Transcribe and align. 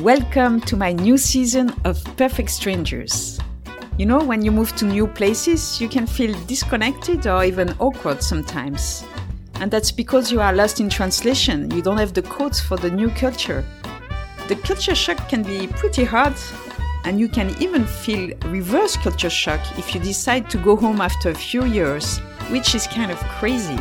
Welcome 0.00 0.62
to 0.62 0.78
my 0.78 0.92
new 0.92 1.18
season 1.18 1.74
of 1.84 2.02
Perfect 2.16 2.48
Strangers. 2.48 3.38
You 3.98 4.06
know, 4.06 4.24
when 4.24 4.42
you 4.42 4.50
move 4.50 4.74
to 4.76 4.86
new 4.86 5.06
places, 5.06 5.78
you 5.78 5.90
can 5.90 6.06
feel 6.06 6.32
disconnected 6.46 7.26
or 7.26 7.44
even 7.44 7.76
awkward 7.78 8.22
sometimes. 8.22 9.04
And 9.56 9.70
that's 9.70 9.92
because 9.92 10.32
you 10.32 10.40
are 10.40 10.54
lost 10.54 10.80
in 10.80 10.88
translation. 10.88 11.70
You 11.72 11.82
don't 11.82 11.98
have 11.98 12.14
the 12.14 12.22
codes 12.22 12.58
for 12.58 12.78
the 12.78 12.90
new 12.90 13.10
culture. 13.10 13.62
The 14.48 14.56
culture 14.56 14.94
shock 14.94 15.28
can 15.28 15.42
be 15.42 15.66
pretty 15.66 16.04
hard, 16.04 16.34
and 17.04 17.20
you 17.20 17.28
can 17.28 17.54
even 17.60 17.84
feel 17.84 18.34
reverse 18.46 18.96
culture 18.96 19.28
shock 19.28 19.60
if 19.78 19.94
you 19.94 20.00
decide 20.00 20.48
to 20.48 20.56
go 20.56 20.76
home 20.76 21.02
after 21.02 21.28
a 21.28 21.34
few 21.34 21.66
years, 21.66 22.20
which 22.48 22.74
is 22.74 22.86
kind 22.86 23.12
of 23.12 23.18
crazy. 23.38 23.78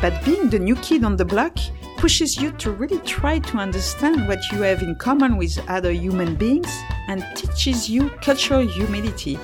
But 0.00 0.24
being 0.24 0.48
the 0.48 0.60
new 0.60 0.76
kid 0.76 1.02
on 1.02 1.16
the 1.16 1.24
block 1.24 1.58
pushes 1.96 2.36
you 2.36 2.52
to 2.52 2.70
really 2.70 2.98
try 3.00 3.38
to 3.38 3.56
understand 3.58 4.28
what 4.28 4.40
you 4.52 4.62
have 4.62 4.82
in 4.82 4.94
common 4.96 5.36
with 5.36 5.58
other 5.68 5.92
human 5.92 6.34
beings 6.34 6.72
and 7.08 7.24
teaches 7.34 7.88
you 7.88 8.10
cultural 8.20 8.66
humility. 8.66 9.38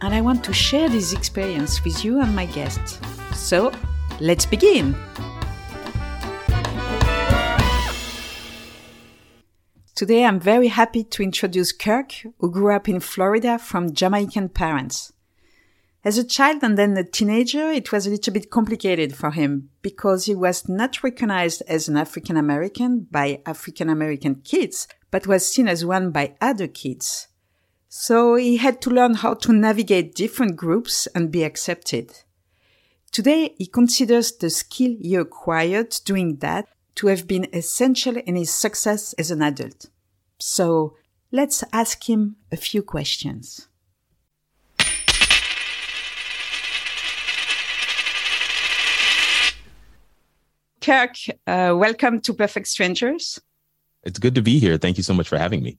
And 0.00 0.14
I 0.14 0.20
want 0.20 0.42
to 0.44 0.52
share 0.52 0.88
this 0.88 1.12
experience 1.12 1.84
with 1.84 2.04
you 2.04 2.20
and 2.20 2.34
my 2.34 2.46
guests. 2.46 2.98
So, 3.34 3.72
let's 4.20 4.46
begin! 4.46 4.96
Today 10.00 10.24
I'm 10.24 10.40
very 10.40 10.68
happy 10.68 11.04
to 11.04 11.22
introduce 11.22 11.72
Kirk, 11.72 12.12
who 12.38 12.50
grew 12.50 12.74
up 12.74 12.88
in 12.88 13.00
Florida 13.00 13.58
from 13.58 13.92
Jamaican 13.92 14.48
parents. 14.48 15.12
As 16.02 16.16
a 16.16 16.24
child 16.24 16.62
and 16.62 16.78
then 16.78 16.96
a 16.96 17.04
teenager, 17.04 17.70
it 17.70 17.92
was 17.92 18.06
a 18.06 18.10
little 18.10 18.32
bit 18.32 18.50
complicated 18.50 19.14
for 19.14 19.32
him 19.32 19.68
because 19.82 20.24
he 20.24 20.34
was 20.34 20.66
not 20.66 21.04
recognized 21.04 21.62
as 21.68 21.88
an 21.88 21.98
African 21.98 22.38
American 22.38 23.06
by 23.10 23.42
African 23.44 23.90
American 23.90 24.36
kids, 24.36 24.88
but 25.10 25.26
was 25.26 25.46
seen 25.46 25.68
as 25.68 25.84
one 25.84 26.10
by 26.10 26.34
other 26.40 26.66
kids. 26.66 27.28
So 27.90 28.36
he 28.36 28.56
had 28.56 28.80
to 28.82 28.90
learn 28.90 29.14
how 29.14 29.34
to 29.34 29.52
navigate 29.52 30.14
different 30.14 30.56
groups 30.56 31.06
and 31.08 31.30
be 31.30 31.44
accepted. 31.44 32.12
Today, 33.12 33.54
he 33.58 33.66
considers 33.66 34.32
the 34.32 34.48
skill 34.48 34.96
he 35.00 35.16
acquired 35.16 35.94
doing 36.06 36.36
that 36.36 36.66
to 36.94 37.08
have 37.08 37.26
been 37.26 37.48
essential 37.52 38.16
in 38.16 38.36
his 38.36 38.50
success 38.50 39.12
as 39.14 39.30
an 39.30 39.42
adult. 39.42 39.86
So 40.38 40.96
let's 41.30 41.62
ask 41.72 42.08
him 42.08 42.36
a 42.50 42.56
few 42.56 42.82
questions. 42.82 43.68
Kirk, 50.80 51.14
uh, 51.46 51.74
welcome 51.76 52.20
to 52.20 52.32
Perfect 52.32 52.66
Strangers. 52.66 53.38
It's 54.02 54.18
good 54.18 54.34
to 54.34 54.42
be 54.42 54.58
here. 54.58 54.78
Thank 54.78 54.96
you 54.96 55.02
so 55.02 55.12
much 55.12 55.28
for 55.28 55.36
having 55.36 55.62
me. 55.62 55.78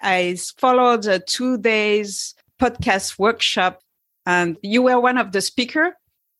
I 0.00 0.36
followed 0.56 1.06
a 1.06 1.18
two 1.18 1.58
days 1.58 2.34
podcast 2.60 3.18
workshop 3.18 3.80
and 4.24 4.56
you 4.62 4.82
were 4.82 4.98
one 5.00 5.18
of 5.18 5.32
the 5.32 5.40
speaker. 5.40 5.96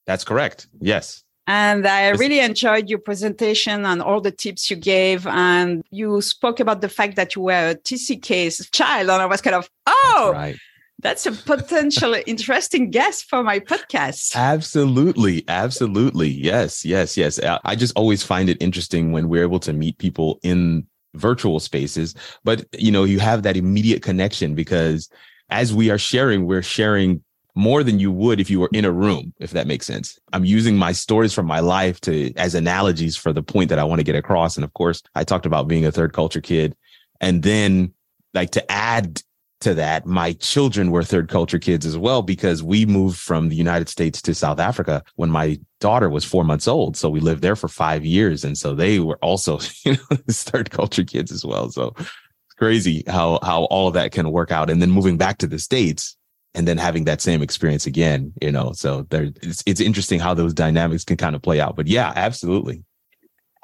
That's 0.06 0.24
correct. 0.24 0.68
Yes. 0.80 1.22
And 1.46 1.86
I 1.86 2.08
really 2.10 2.40
enjoyed 2.40 2.88
your 2.88 2.98
presentation 2.98 3.84
and 3.84 4.02
all 4.02 4.20
the 4.20 4.32
tips 4.32 4.70
you 4.70 4.76
gave. 4.76 5.26
And 5.26 5.84
you 5.90 6.20
spoke 6.20 6.58
about 6.58 6.80
the 6.80 6.88
fact 6.88 7.16
that 7.16 7.36
you 7.36 7.42
were 7.42 7.70
a 7.70 7.74
TCK's 7.74 8.68
child. 8.70 9.10
And 9.10 9.22
I 9.22 9.26
was 9.26 9.40
kind 9.40 9.54
of, 9.54 9.70
oh, 9.86 10.30
right. 10.32 10.56
That's 11.00 11.26
a 11.26 11.32
potential 11.32 12.16
interesting 12.26 12.90
guest 12.90 13.26
for 13.28 13.42
my 13.42 13.60
podcast. 13.60 14.34
Absolutely. 14.34 15.44
Absolutely. 15.46 16.28
Yes. 16.28 16.84
Yes. 16.84 17.16
Yes. 17.16 17.38
I 17.64 17.76
just 17.76 17.94
always 17.96 18.22
find 18.22 18.48
it 18.48 18.56
interesting 18.60 19.12
when 19.12 19.28
we're 19.28 19.42
able 19.42 19.60
to 19.60 19.72
meet 19.72 19.98
people 19.98 20.40
in 20.42 20.86
virtual 21.14 21.60
spaces, 21.60 22.14
but 22.44 22.66
you 22.78 22.90
know, 22.90 23.04
you 23.04 23.18
have 23.18 23.42
that 23.42 23.56
immediate 23.56 24.02
connection 24.02 24.54
because 24.54 25.08
as 25.50 25.72
we 25.72 25.90
are 25.90 25.98
sharing, 25.98 26.46
we're 26.46 26.62
sharing 26.62 27.22
more 27.54 27.82
than 27.82 27.98
you 27.98 28.12
would 28.12 28.38
if 28.38 28.50
you 28.50 28.60
were 28.60 28.68
in 28.72 28.84
a 28.84 28.92
room, 28.92 29.32
if 29.38 29.52
that 29.52 29.66
makes 29.66 29.86
sense. 29.86 30.18
I'm 30.34 30.44
using 30.44 30.76
my 30.76 30.92
stories 30.92 31.32
from 31.32 31.46
my 31.46 31.60
life 31.60 32.00
to 32.02 32.34
as 32.34 32.54
analogies 32.54 33.16
for 33.16 33.32
the 33.32 33.42
point 33.42 33.70
that 33.70 33.78
I 33.78 33.84
want 33.84 33.98
to 33.98 34.04
get 34.04 34.14
across. 34.14 34.56
And 34.56 34.64
of 34.64 34.74
course, 34.74 35.02
I 35.14 35.24
talked 35.24 35.46
about 35.46 35.68
being 35.68 35.86
a 35.86 35.92
third 35.92 36.12
culture 36.12 36.42
kid 36.42 36.76
and 37.20 37.42
then 37.42 37.94
like 38.34 38.50
to 38.50 38.70
add 38.70 39.22
to 39.66 39.74
that, 39.74 40.06
my 40.06 40.32
children 40.34 40.92
were 40.92 41.02
third 41.02 41.28
culture 41.28 41.58
kids 41.58 41.84
as 41.84 41.98
well 41.98 42.22
because 42.22 42.62
we 42.62 42.86
moved 42.86 43.18
from 43.18 43.48
the 43.48 43.56
United 43.56 43.88
States 43.88 44.22
to 44.22 44.32
South 44.32 44.60
Africa 44.60 45.02
when 45.16 45.28
my 45.28 45.58
daughter 45.80 46.08
was 46.08 46.24
four 46.24 46.44
months 46.44 46.68
old. 46.68 46.96
So 46.96 47.10
we 47.10 47.18
lived 47.18 47.42
there 47.42 47.56
for 47.56 47.66
five 47.66 48.04
years. 48.04 48.44
And 48.44 48.56
so 48.56 48.76
they 48.76 49.00
were 49.00 49.18
also, 49.22 49.58
you 49.84 49.94
know, 49.94 50.16
third 50.30 50.70
culture 50.70 51.02
kids 51.02 51.32
as 51.32 51.44
well. 51.44 51.68
So 51.70 51.92
it's 51.98 52.54
crazy 52.56 53.02
how, 53.08 53.40
how 53.42 53.64
all 53.64 53.88
of 53.88 53.94
that 53.94 54.12
can 54.12 54.30
work 54.30 54.52
out. 54.52 54.70
And 54.70 54.80
then 54.80 54.92
moving 54.92 55.16
back 55.16 55.38
to 55.38 55.48
the 55.48 55.58
States 55.58 56.16
and 56.54 56.68
then 56.68 56.78
having 56.78 57.02
that 57.04 57.20
same 57.20 57.42
experience 57.42 57.86
again, 57.86 58.32
you 58.40 58.52
know, 58.52 58.70
so 58.72 59.02
there, 59.10 59.30
it's, 59.42 59.64
it's 59.66 59.80
interesting 59.80 60.20
how 60.20 60.32
those 60.32 60.54
dynamics 60.54 61.04
can 61.04 61.16
kind 61.16 61.34
of 61.34 61.42
play 61.42 61.60
out. 61.60 61.74
But 61.74 61.88
yeah, 61.88 62.12
absolutely. 62.14 62.84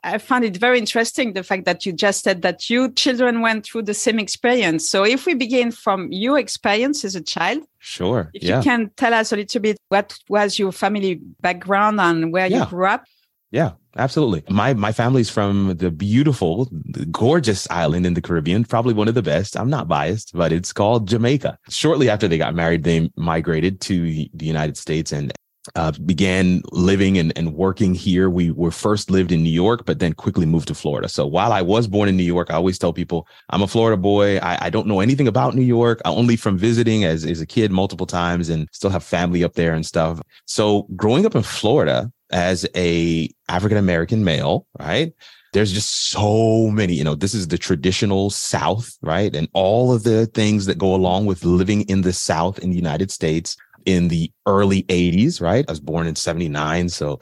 I 0.04 0.18
found 0.18 0.44
it 0.44 0.56
very 0.56 0.78
interesting 0.78 1.32
the 1.32 1.42
fact 1.42 1.64
that 1.64 1.86
you 1.86 1.92
just 1.92 2.24
said 2.24 2.42
that 2.42 2.68
you 2.68 2.90
children 2.92 3.40
went 3.40 3.64
through 3.66 3.82
the 3.82 3.94
same 3.94 4.18
experience. 4.18 4.88
So 4.88 5.04
if 5.04 5.26
we 5.26 5.34
begin 5.34 5.70
from 5.70 6.10
your 6.10 6.38
experience 6.38 7.04
as 7.04 7.14
a 7.14 7.22
child, 7.22 7.62
sure. 7.78 8.30
If 8.34 8.42
yeah. 8.42 8.56
you 8.58 8.62
can 8.62 8.90
tell 8.96 9.14
us 9.14 9.32
a 9.32 9.36
little 9.36 9.60
bit 9.60 9.76
what 9.88 10.16
was 10.28 10.58
your 10.58 10.72
family 10.72 11.20
background 11.40 12.00
and 12.00 12.32
where 12.32 12.46
yeah. 12.46 12.60
you 12.60 12.66
grew 12.66 12.86
up. 12.86 13.04
Yeah, 13.52 13.72
absolutely. 13.96 14.42
My 14.48 14.72
my 14.72 14.92
family's 14.92 15.28
from 15.28 15.76
the 15.76 15.90
beautiful, 15.90 16.68
gorgeous 17.10 17.70
island 17.70 18.06
in 18.06 18.14
the 18.14 18.22
Caribbean, 18.22 18.64
probably 18.64 18.94
one 18.94 19.08
of 19.08 19.14
the 19.14 19.22
best. 19.22 19.56
I'm 19.56 19.70
not 19.70 19.88
biased, 19.88 20.32
but 20.34 20.52
it's 20.52 20.72
called 20.72 21.06
Jamaica. 21.06 21.58
Shortly 21.68 22.08
after 22.08 22.26
they 22.26 22.38
got 22.38 22.54
married, 22.54 22.84
they 22.84 23.10
migrated 23.14 23.80
to 23.82 24.00
the 24.00 24.46
United 24.46 24.78
States 24.78 25.12
and 25.12 25.32
uh, 25.76 25.92
began 26.04 26.62
living 26.72 27.18
and, 27.18 27.32
and 27.36 27.54
working 27.54 27.94
here. 27.94 28.28
We 28.28 28.50
were 28.50 28.70
first 28.70 29.10
lived 29.10 29.32
in 29.32 29.42
New 29.42 29.50
York, 29.50 29.84
but 29.86 29.98
then 29.98 30.12
quickly 30.12 30.46
moved 30.46 30.68
to 30.68 30.74
Florida. 30.74 31.08
So 31.08 31.26
while 31.26 31.52
I 31.52 31.62
was 31.62 31.86
born 31.86 32.08
in 32.08 32.16
New 32.16 32.22
York, 32.24 32.50
I 32.50 32.54
always 32.54 32.78
tell 32.78 32.92
people 32.92 33.26
I'm 33.50 33.62
a 33.62 33.68
Florida 33.68 33.96
boy. 33.96 34.38
I, 34.38 34.66
I 34.66 34.70
don't 34.70 34.86
know 34.86 35.00
anything 35.00 35.28
about 35.28 35.54
New 35.54 35.62
York, 35.62 36.00
I 36.04 36.10
only 36.10 36.36
from 36.36 36.58
visiting 36.58 37.04
as, 37.04 37.24
as 37.24 37.40
a 37.40 37.46
kid 37.46 37.70
multiple 37.70 38.06
times 38.06 38.48
and 38.48 38.68
still 38.72 38.90
have 38.90 39.04
family 39.04 39.44
up 39.44 39.54
there 39.54 39.74
and 39.74 39.86
stuff. 39.86 40.20
So 40.46 40.88
growing 40.96 41.26
up 41.26 41.34
in 41.34 41.42
Florida 41.42 42.10
as 42.32 42.66
a 42.74 43.28
African 43.48 43.78
American 43.78 44.24
male, 44.24 44.66
right? 44.78 45.12
There's 45.52 45.72
just 45.72 46.08
so 46.08 46.70
many, 46.70 46.94
you 46.94 47.04
know, 47.04 47.14
this 47.14 47.34
is 47.34 47.48
the 47.48 47.58
traditional 47.58 48.30
South, 48.30 48.96
right? 49.02 49.36
And 49.36 49.48
all 49.52 49.92
of 49.92 50.02
the 50.02 50.24
things 50.26 50.64
that 50.64 50.78
go 50.78 50.94
along 50.94 51.26
with 51.26 51.44
living 51.44 51.82
in 51.82 52.00
the 52.00 52.14
South 52.14 52.58
in 52.60 52.70
the 52.70 52.76
United 52.76 53.10
States 53.10 53.56
in 53.86 54.08
the 54.08 54.30
early 54.46 54.82
80s, 54.84 55.40
right? 55.40 55.64
I 55.68 55.72
was 55.72 55.80
born 55.80 56.06
in 56.06 56.16
79. 56.16 56.88
So 56.88 57.20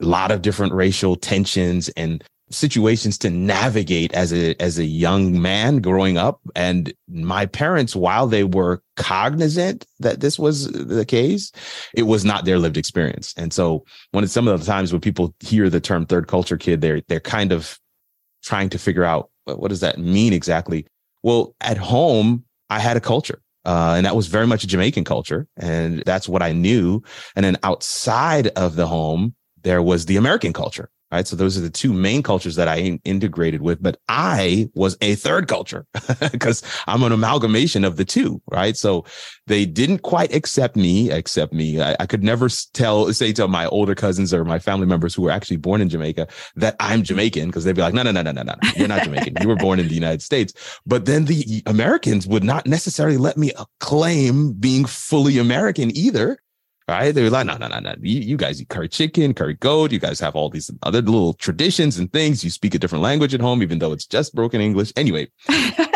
a 0.00 0.04
lot 0.04 0.30
of 0.30 0.42
different 0.42 0.72
racial 0.72 1.16
tensions 1.16 1.88
and 1.90 2.22
situations 2.50 3.18
to 3.18 3.30
navigate 3.30 4.12
as 4.14 4.32
a 4.32 4.54
as 4.60 4.78
a 4.78 4.84
young 4.84 5.40
man 5.40 5.78
growing 5.78 6.16
up 6.16 6.40
and 6.56 6.92
my 7.08 7.44
parents 7.44 7.94
while 7.94 8.26
they 8.26 8.44
were 8.44 8.82
cognizant 8.96 9.86
that 10.00 10.20
this 10.20 10.38
was 10.38 10.70
the 10.72 11.04
case 11.04 11.52
it 11.94 12.04
was 12.04 12.24
not 12.24 12.44
their 12.44 12.58
lived 12.58 12.78
experience 12.78 13.34
and 13.36 13.52
so 13.52 13.84
when 14.12 14.24
it's 14.24 14.32
some 14.32 14.48
of 14.48 14.58
the 14.58 14.66
times 14.66 14.92
when 14.92 15.00
people 15.00 15.34
hear 15.40 15.68
the 15.68 15.80
term 15.80 16.06
third 16.06 16.26
culture 16.26 16.56
kid 16.56 16.80
they're 16.80 17.02
they're 17.08 17.20
kind 17.20 17.52
of 17.52 17.78
trying 18.42 18.70
to 18.70 18.78
figure 18.78 19.04
out 19.04 19.30
what 19.44 19.68
does 19.68 19.80
that 19.80 19.98
mean 19.98 20.32
exactly 20.32 20.86
well 21.22 21.54
at 21.60 21.76
home 21.76 22.42
i 22.70 22.78
had 22.78 22.96
a 22.96 23.00
culture 23.00 23.42
uh, 23.68 23.92
and 23.96 24.06
that 24.06 24.16
was 24.16 24.28
very 24.28 24.46
much 24.46 24.64
a 24.64 24.66
Jamaican 24.66 25.04
culture. 25.04 25.46
And 25.58 26.02
that's 26.06 26.26
what 26.26 26.42
I 26.42 26.52
knew. 26.52 27.02
And 27.36 27.44
then 27.44 27.58
outside 27.62 28.46
of 28.48 28.76
the 28.76 28.86
home, 28.86 29.34
there 29.62 29.82
was 29.82 30.06
the 30.06 30.16
American 30.16 30.54
culture 30.54 30.88
right? 31.10 31.26
So 31.26 31.36
those 31.36 31.56
are 31.56 31.60
the 31.60 31.70
two 31.70 31.92
main 31.92 32.22
cultures 32.22 32.56
that 32.56 32.68
I 32.68 32.98
integrated 33.04 33.62
with, 33.62 33.82
but 33.82 33.98
I 34.08 34.68
was 34.74 34.96
a 35.00 35.14
third 35.14 35.48
culture 35.48 35.86
because 36.32 36.62
I'm 36.86 37.02
an 37.02 37.12
amalgamation 37.12 37.84
of 37.84 37.96
the 37.96 38.04
two, 38.04 38.42
right? 38.50 38.76
So 38.76 39.04
they 39.46 39.64
didn't 39.64 40.00
quite 40.00 40.34
accept 40.34 40.76
me, 40.76 41.10
accept 41.10 41.52
me. 41.52 41.80
I, 41.80 41.96
I, 42.00 42.06
could 42.06 42.22
never 42.22 42.48
tell, 42.74 43.12
say 43.12 43.32
to 43.34 43.48
my 43.48 43.66
older 43.66 43.94
cousins 43.94 44.34
or 44.34 44.44
my 44.44 44.58
family 44.58 44.86
members 44.86 45.14
who 45.14 45.22
were 45.22 45.30
actually 45.30 45.56
born 45.56 45.80
in 45.80 45.88
Jamaica 45.88 46.28
that 46.56 46.76
I'm 46.80 47.02
Jamaican 47.02 47.46
because 47.46 47.64
they'd 47.64 47.76
be 47.76 47.82
like, 47.82 47.94
no, 47.94 48.02
no, 48.02 48.12
no, 48.12 48.22
no, 48.22 48.32
no, 48.32 48.42
no, 48.42 48.54
you're 48.76 48.88
not 48.88 49.04
Jamaican. 49.04 49.36
you 49.40 49.48
were 49.48 49.56
born 49.56 49.80
in 49.80 49.88
the 49.88 49.94
United 49.94 50.22
States. 50.22 50.52
But 50.86 51.06
then 51.06 51.24
the 51.24 51.62
Americans 51.66 52.26
would 52.26 52.44
not 52.44 52.66
necessarily 52.66 53.16
let 53.16 53.36
me 53.36 53.52
claim 53.80 54.52
being 54.52 54.84
fully 54.84 55.38
American 55.38 55.96
either 55.96 56.38
right? 56.88 57.14
They 57.14 57.22
were 57.22 57.30
like, 57.30 57.46
no, 57.46 57.56
no, 57.56 57.68
no, 57.68 57.78
no. 57.78 57.94
You, 58.00 58.20
you, 58.20 58.36
guys 58.36 58.60
eat 58.60 58.68
curry 58.68 58.88
chicken, 58.88 59.34
curry 59.34 59.54
goat. 59.54 59.92
You 59.92 59.98
guys 59.98 60.18
have 60.20 60.34
all 60.34 60.48
these 60.48 60.70
other 60.82 61.02
little 61.02 61.34
traditions 61.34 61.98
and 61.98 62.10
things. 62.12 62.42
You 62.42 62.50
speak 62.50 62.74
a 62.74 62.78
different 62.78 63.02
language 63.02 63.34
at 63.34 63.40
home, 63.40 63.62
even 63.62 63.78
though 63.78 63.92
it's 63.92 64.06
just 64.06 64.34
broken 64.34 64.60
English. 64.60 64.92
Anyway, 64.96 65.28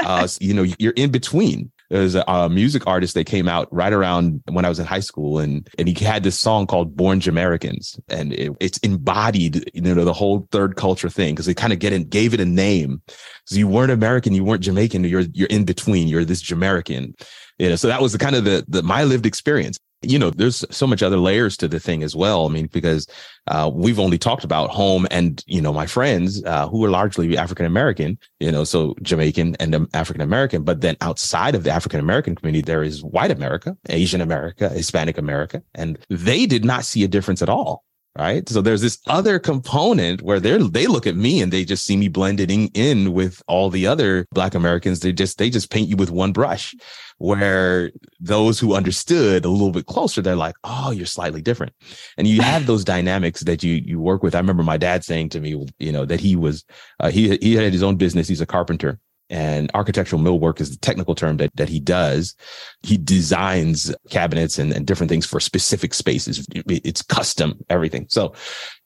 uh, 0.04 0.28
you 0.40 0.54
know, 0.54 0.66
you're 0.78 0.92
in 0.92 1.10
between. 1.10 1.72
There's 1.88 2.14
a, 2.14 2.24
a, 2.26 2.48
music 2.48 2.86
artist 2.86 3.12
that 3.14 3.24
came 3.24 3.48
out 3.48 3.68
right 3.70 3.92
around 3.92 4.42
when 4.50 4.64
I 4.64 4.70
was 4.70 4.78
in 4.78 4.86
high 4.86 5.00
school, 5.00 5.38
and 5.38 5.68
and 5.76 5.86
he 5.86 6.04
had 6.04 6.22
this 6.22 6.40
song 6.40 6.66
called 6.66 6.96
"Born 6.96 7.20
Jamericans," 7.20 8.00
and 8.08 8.32
it, 8.32 8.52
it's 8.60 8.78
embodied, 8.78 9.70
you 9.74 9.82
know, 9.82 10.02
the 10.02 10.12
whole 10.14 10.48
third 10.52 10.76
culture 10.76 11.10
thing 11.10 11.34
because 11.34 11.44
they 11.44 11.52
kind 11.52 11.70
of 11.70 11.80
get 11.80 11.92
in, 11.92 12.04
gave 12.04 12.32
it 12.32 12.40
a 12.40 12.46
name. 12.46 13.02
So 13.44 13.56
you 13.56 13.68
weren't 13.68 13.92
American, 13.92 14.32
you 14.32 14.42
weren't 14.42 14.62
Jamaican, 14.62 15.04
you're 15.04 15.24
you're 15.34 15.48
in 15.48 15.66
between. 15.66 16.08
You're 16.08 16.24
this 16.24 16.40
Jamaican, 16.40 17.14
you 17.58 17.68
know. 17.68 17.76
So 17.76 17.88
that 17.88 18.00
was 18.00 18.12
the 18.12 18.18
kind 18.18 18.36
of 18.36 18.44
the, 18.44 18.64
the 18.68 18.82
my 18.82 19.04
lived 19.04 19.26
experience 19.26 19.78
you 20.02 20.18
know, 20.18 20.30
there's 20.30 20.64
so 20.70 20.86
much 20.86 21.02
other 21.02 21.16
layers 21.16 21.56
to 21.58 21.68
the 21.68 21.80
thing 21.80 22.02
as 22.02 22.14
well. 22.14 22.46
I 22.46 22.48
mean, 22.48 22.66
because 22.66 23.06
uh, 23.46 23.70
we've 23.72 23.98
only 23.98 24.18
talked 24.18 24.44
about 24.44 24.70
home 24.70 25.06
and, 25.10 25.42
you 25.46 25.60
know, 25.60 25.72
my 25.72 25.86
friends 25.86 26.42
uh, 26.44 26.68
who 26.68 26.84
are 26.84 26.90
largely 26.90 27.36
African 27.36 27.66
American, 27.66 28.18
you 28.40 28.52
know, 28.52 28.64
so 28.64 28.94
Jamaican 29.02 29.56
and 29.60 29.88
African 29.94 30.22
American. 30.22 30.64
But 30.64 30.80
then 30.80 30.96
outside 31.00 31.54
of 31.54 31.64
the 31.64 31.70
African 31.70 32.00
American 32.00 32.34
community, 32.34 32.62
there 32.62 32.82
is 32.82 33.02
white 33.02 33.30
America, 33.30 33.76
Asian 33.88 34.20
America, 34.20 34.68
Hispanic 34.68 35.18
America, 35.18 35.62
and 35.74 35.98
they 36.08 36.46
did 36.46 36.64
not 36.64 36.84
see 36.84 37.04
a 37.04 37.08
difference 37.08 37.42
at 37.42 37.48
all 37.48 37.84
right? 38.18 38.48
So 38.48 38.60
there's 38.60 38.82
this 38.82 38.98
other 39.06 39.38
component 39.38 40.22
where 40.22 40.40
they're 40.40 40.58
they 40.58 40.86
look 40.86 41.06
at 41.06 41.16
me 41.16 41.40
and 41.40 41.52
they 41.52 41.64
just 41.64 41.84
see 41.84 41.96
me 41.96 42.08
blending 42.08 42.68
in 42.74 43.12
with 43.12 43.42
all 43.46 43.70
the 43.70 43.86
other 43.86 44.26
black 44.32 44.54
americans. 44.54 45.00
They 45.00 45.12
just 45.12 45.38
they 45.38 45.50
just 45.50 45.70
paint 45.70 45.88
you 45.88 45.96
with 45.96 46.10
one 46.10 46.32
brush 46.32 46.74
where 47.18 47.90
those 48.20 48.58
who 48.58 48.74
understood 48.74 49.44
a 49.44 49.48
little 49.48 49.70
bit 49.70 49.86
closer 49.86 50.20
they're 50.20 50.34
like 50.34 50.56
oh 50.64 50.90
you're 50.90 51.06
slightly 51.06 51.42
different. 51.42 51.72
And 52.18 52.26
you 52.26 52.42
have 52.42 52.66
those 52.66 52.84
dynamics 52.84 53.42
that 53.42 53.62
you 53.62 53.74
you 53.74 54.00
work 54.00 54.22
with. 54.22 54.34
I 54.34 54.38
remember 54.38 54.62
my 54.62 54.76
dad 54.76 55.04
saying 55.04 55.30
to 55.30 55.40
me 55.40 55.66
you 55.78 55.92
know 55.92 56.04
that 56.04 56.20
he 56.20 56.36
was 56.36 56.64
uh, 57.00 57.10
he 57.10 57.36
he 57.38 57.54
had 57.54 57.72
his 57.72 57.82
own 57.82 57.96
business. 57.96 58.28
He's 58.28 58.40
a 58.40 58.46
carpenter 58.46 58.98
and 59.32 59.70
architectural 59.72 60.20
millwork 60.20 60.60
is 60.60 60.70
the 60.70 60.76
technical 60.76 61.14
term 61.14 61.38
that, 61.38 61.56
that 61.56 61.70
he 61.70 61.80
does. 61.80 62.36
He 62.82 62.98
designs 62.98 63.92
cabinets 64.10 64.58
and, 64.58 64.72
and 64.72 64.86
different 64.86 65.08
things 65.08 65.24
for 65.24 65.40
specific 65.40 65.94
spaces. 65.94 66.46
It's 66.54 67.00
custom 67.00 67.58
everything. 67.70 68.06
So 68.10 68.34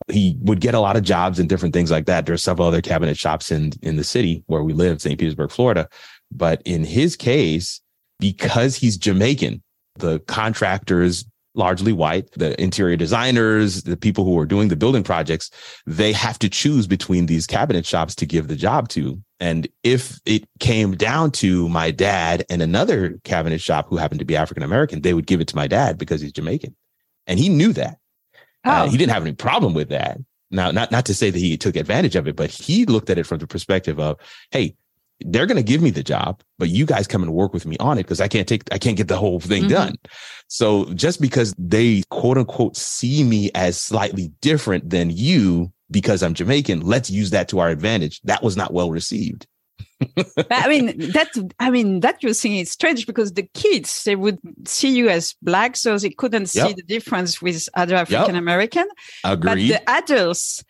he 0.07 0.37
would 0.41 0.61
get 0.61 0.75
a 0.75 0.81
lot 0.81 0.97
of 0.97 1.03
jobs 1.03 1.41
and 1.41 1.49
different 1.49 1.75
things 1.75 1.91
like 1.91 2.07
that. 2.07 2.27
There's 2.27 2.45
several 2.45 2.69
other 2.69 2.81
cabinet 2.81 3.19
shops 3.19 3.51
in, 3.51 3.73
in 3.83 3.97
the 3.97 4.05
city 4.05 4.45
where 4.47 4.63
we 4.63 4.73
live, 4.73 5.03
St. 5.03 5.19
Petersburg, 5.19 5.51
Florida. 5.51 5.89
But 6.31 6.63
in 6.65 6.85
his 6.85 7.17
case, 7.17 7.81
because 8.21 8.77
he's 8.77 8.97
Jamaican, 8.97 9.65
the 9.97 10.21
contractors 10.21 11.25
largely 11.57 11.93
white, 11.93 12.31
the 12.33 12.61
interior 12.63 12.97
designers, 12.97 13.83
the 13.83 13.97
people 13.97 14.25
who 14.25 14.39
are 14.39 14.47
doing 14.47 14.69
the 14.69 14.77
building 14.77 15.03
projects, 15.03 15.51
they 15.87 16.13
have 16.13 16.39
to 16.39 16.49
choose 16.49 16.87
between 16.87 17.27
these 17.27 17.47
cabinet 17.47 17.87
shops 17.87 18.15
to 18.17 18.27
give 18.27 18.49
the 18.49 18.57
job 18.57 18.89
to. 18.91 19.21
And 19.41 19.67
if 19.83 20.21
it 20.25 20.49
came 20.61 20.97
down 20.97 21.31
to 21.33 21.69
my 21.69 21.91
dad 21.91 22.45
and 22.49 22.63
another 22.63 23.19
cabinet 23.25 23.61
shop 23.61 23.87
who 23.89 23.97
happened 23.97 24.21
to 24.21 24.25
be 24.27 24.37
African 24.37 24.63
American, 24.63 25.03
they 25.03 25.15
would 25.15 25.27
give 25.27 25.41
it 25.41 25.49
to 25.49 25.57
my 25.57 25.67
dad 25.67 25.99
because 25.99 26.21
he's 26.21 26.33
Jamaican. 26.33 26.77
And 27.27 27.39
he 27.39 27.49
knew 27.49 27.73
that. 27.73 27.99
Uh, 28.65 28.69
oh. 28.69 28.71
Uh, 28.71 28.89
he 28.89 28.97
didn't 28.97 29.13
have 29.13 29.23
any 29.23 29.35
problem 29.35 29.75
with 29.75 29.89
that. 29.89 30.19
Now, 30.51 30.71
not, 30.71 30.93
not 30.93 31.07
to 31.07 31.15
say 31.15 31.31
that 31.31 31.39
he 31.39 31.57
took 31.57 31.75
advantage 31.75 32.15
of 32.15 32.29
it, 32.29 32.37
but 32.37 32.51
he 32.51 32.85
looked 32.85 33.11
at 33.11 33.19
it 33.19 33.27
from 33.27 33.39
the 33.39 33.47
perspective 33.47 33.99
of, 33.99 34.19
hey, 34.51 34.77
they're 35.21 35.47
going 35.47 35.57
to 35.57 35.63
give 35.63 35.83
me 35.83 35.91
the 35.91 36.03
job, 36.03 36.43
but 36.59 36.69
you 36.69 36.87
guys 36.87 37.07
come 37.07 37.23
and 37.23 37.33
work 37.33 37.53
with 37.53 37.67
me 37.67 37.77
on 37.79 37.99
it 37.99 38.03
because 38.03 38.21
I 38.21 38.29
can't 38.29 38.47
take, 38.47 38.63
I 38.73 38.79
can't 38.79 38.97
get 38.97 39.09
the 39.09 39.17
whole 39.17 39.41
thing 39.41 39.63
mm-hmm. 39.63 39.73
done. 39.73 39.95
So 40.49 40.93
just 40.95 41.21
because 41.21 41.55
they 41.59 42.03
quote 42.11 42.39
unquote 42.39 42.77
see 42.77 43.25
me 43.25 43.51
as 43.55 43.81
slightly 43.81 44.33
different 44.41 44.91
than 44.91 45.11
you 45.11 45.73
because 45.91 46.23
I'm 46.23 46.35
Jamaican, 46.35 46.81
let's 46.81 47.11
use 47.11 47.31
that 47.31 47.49
to 47.49 47.61
our 47.61 47.69
advantage. 47.69 48.21
That 48.23 48.43
was 48.43 48.57
not 48.57 48.73
well 48.73 48.91
received. 48.91 49.47
I 50.51 50.69
mean 50.69 50.99
that 51.13 51.31
I 51.59 51.71
mean 51.71 52.01
that 52.01 52.23
you 52.23 52.35
think 52.35 52.57
is 52.57 52.71
strange 52.71 53.07
because 53.07 53.33
the 53.33 53.49
kids 53.55 54.05
they 54.05 54.15
would 54.15 54.39
see 54.67 54.95
you 54.95 55.09
as 55.09 55.35
black, 55.41 55.77
so 55.77 55.97
they 55.97 56.11
couldn't 56.11 56.47
see 56.47 56.75
the 56.75 56.83
difference 56.83 57.41
with 57.41 57.67
other 57.75 57.97
African 57.97 58.37
American. 58.37 58.87
Yep. 59.25 59.33
Agreed. 59.33 59.49
But 59.49 59.57
the 59.57 59.91
adults 59.91 60.63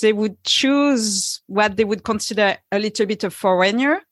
they 0.00 0.12
would 0.12 0.42
choose 0.44 1.40
what 1.46 1.76
they 1.76 1.84
would 1.84 2.04
consider 2.04 2.56
a 2.70 2.78
little 2.78 3.06
bit 3.06 3.24
of 3.24 3.34
foreigner 3.34 4.02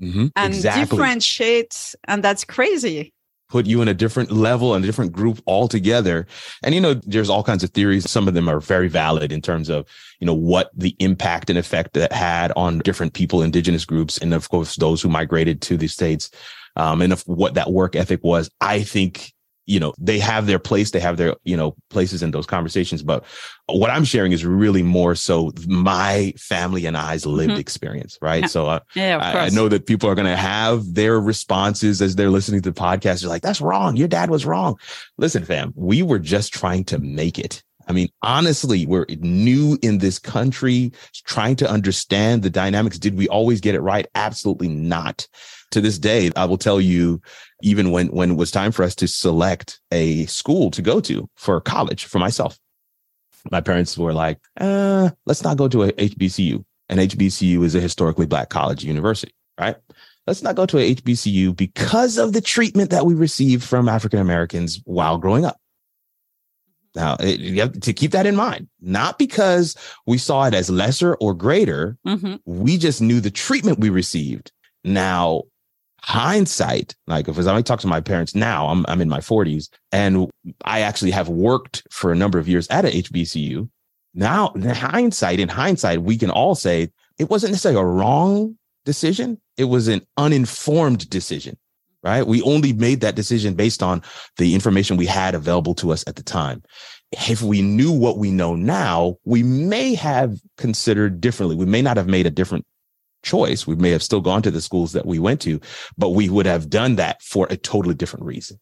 mm-hmm. 0.00 0.26
and 0.36 0.54
exactly. 0.54 0.84
differentiate. 0.84 1.94
And 2.04 2.22
that's 2.22 2.44
crazy. 2.44 3.12
Put 3.48 3.66
you 3.66 3.80
in 3.80 3.88
a 3.88 3.94
different 3.94 4.30
level 4.30 4.74
and 4.74 4.84
a 4.84 4.86
different 4.86 5.12
group 5.12 5.40
altogether. 5.46 6.26
And, 6.62 6.74
you 6.74 6.80
know, 6.80 6.94
there's 6.94 7.30
all 7.30 7.42
kinds 7.42 7.64
of 7.64 7.70
theories. 7.70 8.10
Some 8.10 8.28
of 8.28 8.34
them 8.34 8.48
are 8.48 8.60
very 8.60 8.88
valid 8.88 9.32
in 9.32 9.40
terms 9.40 9.70
of, 9.70 9.88
you 10.20 10.26
know, 10.26 10.34
what 10.34 10.70
the 10.76 10.94
impact 10.98 11.48
and 11.48 11.58
effect 11.58 11.94
that 11.94 12.12
had 12.12 12.52
on 12.56 12.80
different 12.80 13.14
people, 13.14 13.42
indigenous 13.42 13.86
groups, 13.86 14.18
and 14.18 14.34
of 14.34 14.50
course, 14.50 14.76
those 14.76 15.00
who 15.00 15.08
migrated 15.08 15.62
to 15.62 15.78
the 15.78 15.88
States. 15.88 16.30
Um, 16.76 17.02
and 17.02 17.12
of 17.12 17.22
what 17.22 17.54
that 17.54 17.72
work 17.72 17.96
ethic 17.96 18.22
was. 18.22 18.50
I 18.60 18.84
think 18.84 19.32
you 19.68 19.78
know, 19.78 19.92
they 19.98 20.18
have 20.18 20.46
their 20.46 20.58
place, 20.58 20.92
they 20.92 21.00
have 21.00 21.18
their, 21.18 21.36
you 21.44 21.56
know, 21.56 21.76
places 21.90 22.22
in 22.22 22.30
those 22.30 22.46
conversations. 22.46 23.02
But 23.02 23.22
what 23.66 23.90
I'm 23.90 24.04
sharing 24.04 24.32
is 24.32 24.44
really 24.44 24.82
more 24.82 25.14
so 25.14 25.52
my 25.66 26.32
family 26.38 26.86
and 26.86 26.96
I's 26.96 27.26
lived 27.26 27.50
mm-hmm. 27.50 27.60
experience, 27.60 28.18
right? 28.22 28.42
Yeah. 28.42 28.48
So 28.48 28.66
uh, 28.66 28.80
yeah, 28.94 29.18
I, 29.18 29.46
I, 29.46 29.48
know 29.50 29.68
that 29.68 29.86
people 29.86 30.08
are 30.08 30.14
going 30.14 30.26
to 30.26 30.36
have 30.36 30.94
their 30.94 31.20
responses 31.20 32.00
as 32.00 32.16
they're 32.16 32.30
listening 32.30 32.62
to 32.62 32.70
the 32.70 32.80
podcast. 32.80 33.20
You're 33.20 33.28
like, 33.28 33.42
that's 33.42 33.60
wrong. 33.60 33.96
Your 33.96 34.08
dad 34.08 34.30
was 34.30 34.46
wrong. 34.46 34.76
Listen, 35.18 35.44
fam, 35.44 35.74
we 35.76 36.02
were 36.02 36.18
just 36.18 36.54
trying 36.54 36.84
to 36.84 36.98
make 36.98 37.38
it. 37.38 37.62
I 37.88 37.92
mean, 37.92 38.08
honestly, 38.22 38.86
we're 38.86 39.06
new 39.18 39.78
in 39.82 39.98
this 39.98 40.18
country, 40.18 40.92
trying 41.24 41.56
to 41.56 41.70
understand 41.70 42.42
the 42.42 42.50
dynamics. 42.50 42.98
Did 42.98 43.16
we 43.16 43.28
always 43.28 43.60
get 43.60 43.74
it 43.74 43.80
right? 43.80 44.06
Absolutely 44.14 44.68
not. 44.68 45.26
To 45.72 45.82
this 45.82 45.98
day, 45.98 46.30
I 46.36 46.46
will 46.46 46.56
tell 46.56 46.80
you, 46.80 47.20
even 47.62 47.90
when, 47.90 48.08
when 48.08 48.32
it 48.32 48.36
was 48.36 48.50
time 48.50 48.72
for 48.72 48.82
us 48.82 48.94
to 48.96 49.08
select 49.08 49.80
a 49.90 50.26
school 50.26 50.70
to 50.70 50.82
go 50.82 51.00
to 51.00 51.28
for 51.36 51.60
college 51.60 52.04
for 52.04 52.18
myself, 52.18 52.58
my 53.50 53.60
parents 53.60 53.96
were 53.96 54.12
like, 54.12 54.38
uh, 54.60 55.10
let's 55.26 55.42
not 55.42 55.56
go 55.56 55.68
to 55.68 55.84
a 55.84 55.92
HBCU. 55.92 56.64
And 56.88 57.00
HBCU 57.00 57.64
is 57.64 57.74
a 57.74 57.80
historically 57.80 58.26
black 58.26 58.48
college 58.48 58.84
university, 58.84 59.34
right? 59.60 59.76
Let's 60.26 60.42
not 60.42 60.56
go 60.56 60.66
to 60.66 60.78
a 60.78 60.94
HBCU 60.94 61.56
because 61.56 62.18
of 62.18 62.32
the 62.32 62.40
treatment 62.40 62.90
that 62.90 63.06
we 63.06 63.14
received 63.14 63.64
from 63.64 63.88
African 63.88 64.20
Americans 64.20 64.80
while 64.84 65.18
growing 65.18 65.44
up. 65.44 65.58
Now, 66.94 67.16
it, 67.20 67.40
you 67.40 67.60
have 67.60 67.78
to 67.80 67.92
keep 67.92 68.12
that 68.12 68.26
in 68.26 68.36
mind, 68.36 68.68
not 68.80 69.18
because 69.18 69.76
we 70.06 70.18
saw 70.18 70.44
it 70.44 70.54
as 70.54 70.70
lesser 70.70 71.14
or 71.16 71.34
greater. 71.34 71.96
Mm-hmm. 72.06 72.36
We 72.44 72.76
just 72.76 73.00
knew 73.00 73.20
the 73.20 73.30
treatment 73.30 73.78
we 73.78 73.90
received. 73.90 74.52
Now, 74.84 75.42
hindsight, 76.02 76.94
like 77.06 77.28
if 77.28 77.38
I 77.38 77.62
talk 77.62 77.80
to 77.80 77.86
my 77.86 78.00
parents 78.00 78.34
now, 78.34 78.68
I'm, 78.68 78.84
I'm 78.88 79.00
in 79.00 79.08
my 79.08 79.18
40s 79.18 79.68
and 79.92 80.30
I 80.64 80.80
actually 80.80 81.10
have 81.10 81.28
worked 81.28 81.82
for 81.90 82.12
a 82.12 82.16
number 82.16 82.38
of 82.38 82.48
years 82.48 82.68
at 82.68 82.84
a 82.84 82.88
HBCU. 82.88 83.68
Now, 84.14 84.50
in 84.50 84.62
hindsight, 84.62 85.40
in 85.40 85.48
hindsight, 85.48 86.02
we 86.02 86.16
can 86.16 86.30
all 86.30 86.54
say 86.54 86.88
it 87.18 87.30
wasn't 87.30 87.52
necessarily 87.52 87.80
a 87.80 87.84
wrong 87.84 88.56
decision. 88.84 89.40
It 89.56 89.64
was 89.64 89.88
an 89.88 90.02
uninformed 90.16 91.08
decision 91.10 91.56
right? 92.02 92.26
We 92.26 92.42
only 92.42 92.72
made 92.72 93.00
that 93.00 93.16
decision 93.16 93.54
based 93.54 93.82
on 93.82 94.02
the 94.36 94.54
information 94.54 94.96
we 94.96 95.06
had 95.06 95.34
available 95.34 95.74
to 95.76 95.92
us 95.92 96.04
at 96.06 96.16
the 96.16 96.22
time. 96.22 96.62
If 97.12 97.42
we 97.42 97.62
knew 97.62 97.92
what 97.92 98.18
we 98.18 98.30
know 98.30 98.54
now, 98.54 99.16
we 99.24 99.42
may 99.42 99.94
have 99.94 100.38
considered 100.56 101.20
differently. 101.20 101.56
We 101.56 101.66
may 101.66 101.82
not 101.82 101.96
have 101.96 102.06
made 102.06 102.26
a 102.26 102.30
different 102.30 102.66
choice. 103.22 103.66
We 103.66 103.76
may 103.76 103.90
have 103.90 104.02
still 104.02 104.20
gone 104.20 104.42
to 104.42 104.50
the 104.50 104.60
schools 104.60 104.92
that 104.92 105.06
we 105.06 105.18
went 105.18 105.40
to, 105.42 105.60
but 105.96 106.10
we 106.10 106.28
would 106.28 106.46
have 106.46 106.70
done 106.70 106.96
that 106.96 107.22
for 107.22 107.46
a 107.50 107.56
totally 107.56 107.94
different 107.94 108.26
reason. 108.26 108.58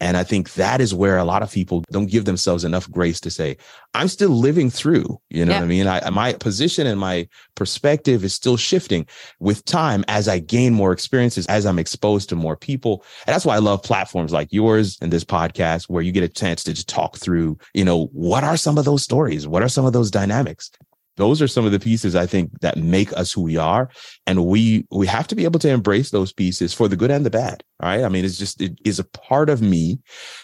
And 0.00 0.16
I 0.16 0.22
think 0.22 0.54
that 0.54 0.80
is 0.80 0.94
where 0.94 1.18
a 1.18 1.24
lot 1.24 1.42
of 1.42 1.50
people 1.50 1.82
don't 1.90 2.10
give 2.10 2.24
themselves 2.24 2.62
enough 2.62 2.88
grace 2.88 3.18
to 3.20 3.30
say, 3.30 3.56
I'm 3.94 4.06
still 4.06 4.30
living 4.30 4.70
through, 4.70 5.20
you 5.28 5.44
know 5.44 5.52
yeah. 5.52 5.58
what 5.58 5.64
I 5.64 5.68
mean? 5.68 5.86
I, 5.88 6.10
my 6.10 6.34
position 6.34 6.86
and 6.86 7.00
my 7.00 7.28
perspective 7.56 8.22
is 8.22 8.32
still 8.32 8.56
shifting 8.56 9.06
with 9.40 9.64
time 9.64 10.04
as 10.06 10.28
I 10.28 10.38
gain 10.38 10.72
more 10.72 10.92
experiences, 10.92 11.46
as 11.46 11.66
I'm 11.66 11.80
exposed 11.80 12.28
to 12.28 12.36
more 12.36 12.56
people. 12.56 13.04
And 13.26 13.34
that's 13.34 13.44
why 13.44 13.56
I 13.56 13.58
love 13.58 13.82
platforms 13.82 14.32
like 14.32 14.52
yours 14.52 14.98
and 15.00 15.12
this 15.12 15.24
podcast, 15.24 15.88
where 15.88 16.02
you 16.02 16.12
get 16.12 16.22
a 16.22 16.28
chance 16.28 16.62
to 16.64 16.74
just 16.74 16.88
talk 16.88 17.16
through, 17.16 17.58
you 17.74 17.84
know, 17.84 18.06
what 18.12 18.44
are 18.44 18.56
some 18.56 18.78
of 18.78 18.84
those 18.84 19.02
stories? 19.02 19.48
What 19.48 19.64
are 19.64 19.68
some 19.68 19.84
of 19.84 19.92
those 19.92 20.12
dynamics? 20.12 20.70
Those 21.18 21.42
are 21.42 21.48
some 21.48 21.66
of 21.66 21.72
the 21.72 21.78
pieces 21.78 22.16
I 22.16 22.24
think 22.24 22.60
that 22.60 22.78
make 22.78 23.12
us 23.12 23.32
who 23.32 23.42
we 23.42 23.58
are. 23.58 23.90
And 24.26 24.46
we, 24.46 24.86
we 24.90 25.06
have 25.06 25.26
to 25.28 25.34
be 25.34 25.44
able 25.44 25.60
to 25.60 25.68
embrace 25.68 26.10
those 26.10 26.32
pieces 26.32 26.72
for 26.72 26.88
the 26.88 26.96
good 26.96 27.10
and 27.10 27.26
the 27.26 27.30
bad. 27.30 27.62
Right. 27.82 28.02
I 28.02 28.08
mean, 28.08 28.24
it's 28.24 28.38
just, 28.38 28.60
it 28.60 28.78
is 28.84 28.98
a 28.98 29.04
part 29.04 29.50
of 29.50 29.60
me. 29.60 30.00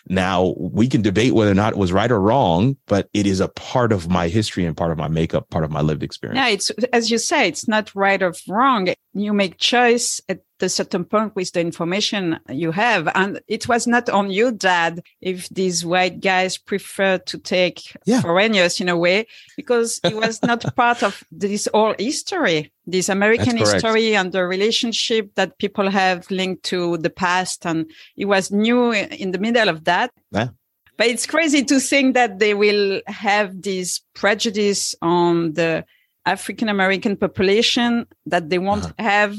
Now 0.09 0.55
we 0.59 0.87
can 0.87 1.03
debate 1.03 1.35
whether 1.35 1.51
or 1.51 1.55
not 1.55 1.73
it 1.73 1.79
was 1.79 1.93
right 1.93 2.11
or 2.11 2.21
wrong, 2.21 2.77
but 2.87 3.09
it 3.15 3.27
is 3.27 3.41
a 3.41 3.49
part 3.49 3.91
of 3.91 4.09
my 4.09 4.29
history 4.29 4.65
and 4.65 4.77
part 4.77 4.93
of 4.93 4.99
my 4.99 5.09
makeup, 5.09 5.49
part 5.51 5.65
of 5.65 5.71
my 5.71 5.81
lived 5.81 6.03
experience. 6.03 6.39
Yeah. 6.39 6.49
It's, 6.49 6.71
as 6.93 7.11
you 7.11 7.19
say, 7.19 7.49
it's 7.49 7.67
not 7.67 7.95
right 7.95 8.23
or 8.23 8.35
wrong. 8.49 8.89
You 9.15 9.33
make 9.33 9.59
choice 9.59 10.21
at 10.29 10.41
a 10.65 10.69
certain 10.69 11.05
point 11.05 11.35
with 11.37 11.53
the 11.53 11.61
information 11.61 12.39
you 12.49 12.73
have. 12.73 13.09
And 13.15 13.41
it 13.49 13.69
was 13.69 13.87
not 13.87 14.09
on 14.09 14.31
you, 14.31 14.53
dad, 14.53 15.03
if 15.21 15.49
these 15.51 15.85
white 15.85 16.21
guys 16.21 16.59
prefer 16.59 17.19
to 17.19 17.39
take 17.39 17.97
yeah. 18.05 18.21
foreigners 18.21 18.81
in 18.81 18.89
a 18.89 18.97
way, 18.97 19.27
because 19.57 20.01
it 20.03 20.17
was 20.17 20.43
not 20.43 20.65
part 20.77 21.03
of 21.03 21.23
this 21.31 21.69
whole 21.73 21.95
history, 21.99 22.73
this 22.87 23.09
American 23.09 23.57
history 23.57 24.17
and 24.17 24.33
the 24.33 24.45
relationship 24.45 25.35
that 25.35 25.59
people 25.59 25.91
have 25.91 26.31
linked 26.31 26.65
to 26.65 26.97
the 26.99 27.11
past. 27.11 27.65
And 27.67 27.91
it 28.17 28.25
was 28.25 28.51
new 28.51 28.93
in 28.93 29.31
the 29.31 29.39
middle 29.39 29.69
of 29.69 29.85
that. 29.85 30.11
Yeah. 30.33 30.49
But 30.97 31.09
it's 31.09 31.27
crazy 31.27 31.65
to 31.65 31.81
think 31.81 32.15
that 32.15 32.39
they 32.39 32.55
will 32.55 33.01
have 33.07 33.63
this 33.63 34.01
prejudice 34.15 34.95
on 35.03 35.55
the 35.55 35.85
African 36.27 36.69
American 36.69 37.17
population 37.17 38.07
that 38.27 38.49
they 38.49 38.59
won't 38.59 38.85
uh-huh. 38.85 38.95
have 38.99 39.37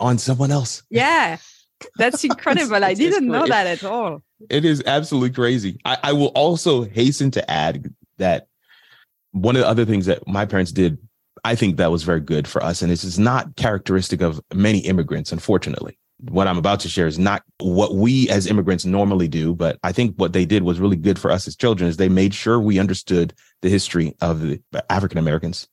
on 0.00 0.18
someone 0.18 0.50
else. 0.50 0.82
Yeah. 0.90 1.38
That's 1.96 2.24
incredible. 2.24 2.84
I 2.84 2.92
didn't 2.92 3.26
know 3.26 3.46
that 3.46 3.66
at 3.66 3.84
all. 3.84 4.22
It 4.50 4.66
is 4.66 4.82
absolutely 4.84 5.30
crazy. 5.30 5.78
I, 5.86 5.96
I 6.02 6.12
will 6.12 6.28
also 6.28 6.82
hasten 6.82 7.30
to 7.32 7.50
add 7.50 7.94
that 8.18 8.48
one 9.32 9.56
of 9.56 9.62
the 9.62 9.68
other 9.68 9.86
things 9.86 10.04
that 10.06 10.26
my 10.26 10.44
parents 10.44 10.72
did, 10.72 10.98
I 11.42 11.54
think 11.54 11.78
that 11.78 11.90
was 11.90 12.02
very 12.02 12.20
good 12.20 12.46
for 12.46 12.62
us. 12.62 12.82
And 12.82 12.90
this 12.90 13.02
is 13.02 13.18
not 13.18 13.56
characteristic 13.56 14.20
of 14.20 14.40
many 14.52 14.80
immigrants, 14.80 15.32
unfortunately. 15.32 15.98
What 16.28 16.48
I'm 16.48 16.58
about 16.58 16.80
to 16.80 16.88
share 16.88 17.06
is 17.06 17.18
not 17.18 17.42
what 17.60 17.94
we 17.94 18.28
as 18.28 18.46
immigrants 18.46 18.84
normally 18.84 19.28
do, 19.28 19.54
but 19.54 19.78
I 19.82 19.92
think 19.92 20.16
what 20.16 20.34
they 20.34 20.44
did 20.44 20.64
was 20.64 20.80
really 20.80 20.96
good 20.96 21.18
for 21.18 21.30
us 21.30 21.48
as 21.48 21.56
children 21.56 21.88
is 21.88 21.96
they 21.96 22.10
made 22.10 22.34
sure 22.34 22.60
we 22.60 22.78
understood 22.78 23.32
the 23.62 23.70
history 23.70 24.14
of 24.20 24.42
the 24.42 24.60
African 24.90 25.18
Americans 25.18 25.66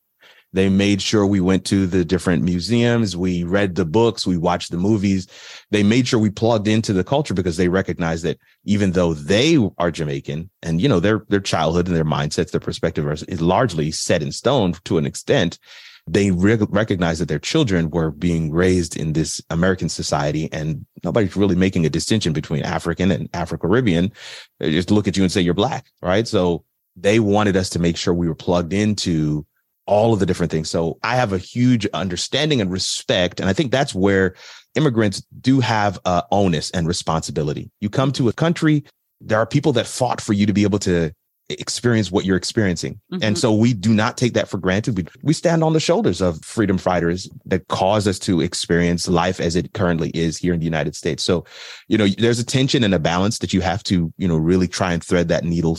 they 0.54 0.70
made 0.70 1.02
sure 1.02 1.26
we 1.26 1.42
went 1.42 1.66
to 1.66 1.86
the 1.88 2.06
different 2.06 2.44
museums. 2.44 3.18
We 3.18 3.44
read 3.44 3.76
the 3.76 3.86
books. 3.86 4.26
We 4.26 4.38
watched 4.38 4.72
the 4.72 4.78
movies. 4.78 5.28
They 5.72 5.84
made 5.84 6.08
sure 6.08 6.20
we 6.20 6.30
plugged 6.30 6.68
into 6.68 6.94
the 6.94 7.04
culture 7.04 7.34
because 7.34 7.58
they 7.58 7.68
recognized 7.68 8.24
that 8.24 8.40
even 8.64 8.92
though 8.92 9.14
they 9.14 9.58
are 9.78 9.92
Jamaican 9.92 10.50
and, 10.64 10.82
you 10.82 10.88
know, 10.88 11.00
their, 11.00 11.26
their 11.28 11.42
childhood 11.42 11.88
and 11.88 11.96
their 11.96 12.06
mindsets, 12.06 12.52
their 12.52 12.62
perspective 12.62 13.06
is 13.28 13.42
largely 13.42 13.92
set 13.92 14.24
in 14.24 14.32
stone 14.32 14.74
to 14.86 14.98
an 14.98 15.06
extent, 15.06 15.60
they 16.08 16.32
re- 16.32 16.58
recognize 16.70 17.20
that 17.20 17.28
their 17.28 17.40
children 17.40 17.90
were 17.90 18.12
being 18.12 18.52
raised 18.52 18.96
in 18.96 19.12
this 19.14 19.42
American 19.50 19.90
society 19.90 20.52
and 20.54 20.86
nobody's 21.04 21.36
really 21.36 21.56
making 21.56 21.86
a 21.86 21.90
distinction 21.90 22.32
between 22.32 22.64
African 22.64 23.12
and 23.12 23.30
Afro 23.34 23.58
Caribbean. 23.58 24.14
They 24.60 24.72
just 24.72 24.90
look 24.90 25.08
at 25.08 25.18
you 25.18 25.24
and 25.24 25.32
say 25.32 25.42
you're 25.42 25.54
black, 25.54 25.88
right? 26.02 26.26
So 26.28 26.64
they 26.96 27.20
wanted 27.20 27.58
us 27.58 27.70
to 27.72 27.80
make 27.80 27.98
sure 27.98 28.14
we 28.14 28.30
were 28.30 28.36
plugged 28.36 28.72
into 28.72 29.46
all 29.88 30.14
of 30.14 30.20
the 30.20 30.26
different 30.26 30.52
things. 30.52 30.70
So 30.70 31.00
I 31.04 31.16
have 31.16 31.34
a 31.34 31.38
huge 31.38 31.88
understanding 31.94 32.62
and 32.62 32.72
respect. 32.72 33.40
And 33.40 33.50
I 33.50 33.54
think 33.54 33.72
that's 33.72 33.96
where 33.96 34.36
immigrants 34.76 35.24
do 35.42 35.60
have 35.60 36.00
uh, 36.06 36.22
onus 36.32 36.70
and 36.72 36.88
responsibility. 36.88 37.72
You 37.82 37.90
come 37.90 38.12
to 38.14 38.30
a 38.30 38.34
country, 38.34 38.84
there 39.22 39.40
are 39.40 39.48
people 39.48 39.74
that 39.74 39.88
fought 39.88 40.22
for 40.22 40.34
you 40.34 40.46
to 40.46 40.54
be 40.54 40.64
able 40.64 40.80
to 40.80 41.12
experience 41.50 42.12
what 42.12 42.26
you're 42.26 42.38
experiencing. 42.38 43.00
Mm-hmm. 43.12 43.24
And 43.24 43.38
so 43.38 43.54
we 43.54 43.74
do 43.74 43.94
not 43.94 44.18
take 44.18 44.34
that 44.34 44.50
for 44.50 44.58
granted. 44.58 44.98
We, 44.98 45.06
we 45.24 45.34
stand 45.34 45.64
on 45.64 45.74
the 45.74 45.80
shoulders 45.80 46.22
of 46.22 46.44
freedom 46.44 46.78
fighters 46.78 47.30
that 47.46 47.68
caused 47.70 48.08
us 48.08 48.20
to 48.20 48.42
experience 48.42 49.08
life 49.08 49.40
as 49.40 49.56
it 49.56 49.74
currently 49.74 50.10
is 50.10 50.38
here 50.38 50.54
in 50.54 50.60
the 50.60 50.66
United 50.66 50.96
States. 50.96 51.24
So, 51.24 51.46
you 51.88 51.98
know, 51.98 52.08
there's 52.08 52.40
a 52.40 52.46
tension 52.46 52.84
and 52.84 52.94
a 52.94 53.00
balance 53.00 53.40
that 53.40 53.54
you 53.54 53.62
have 53.62 53.82
to, 53.84 54.14
you 54.18 54.28
know, 54.28 54.36
really 54.36 54.68
try 54.68 54.92
and 54.92 55.04
thread 55.04 55.30
that 55.30 55.46
needle 55.46 55.78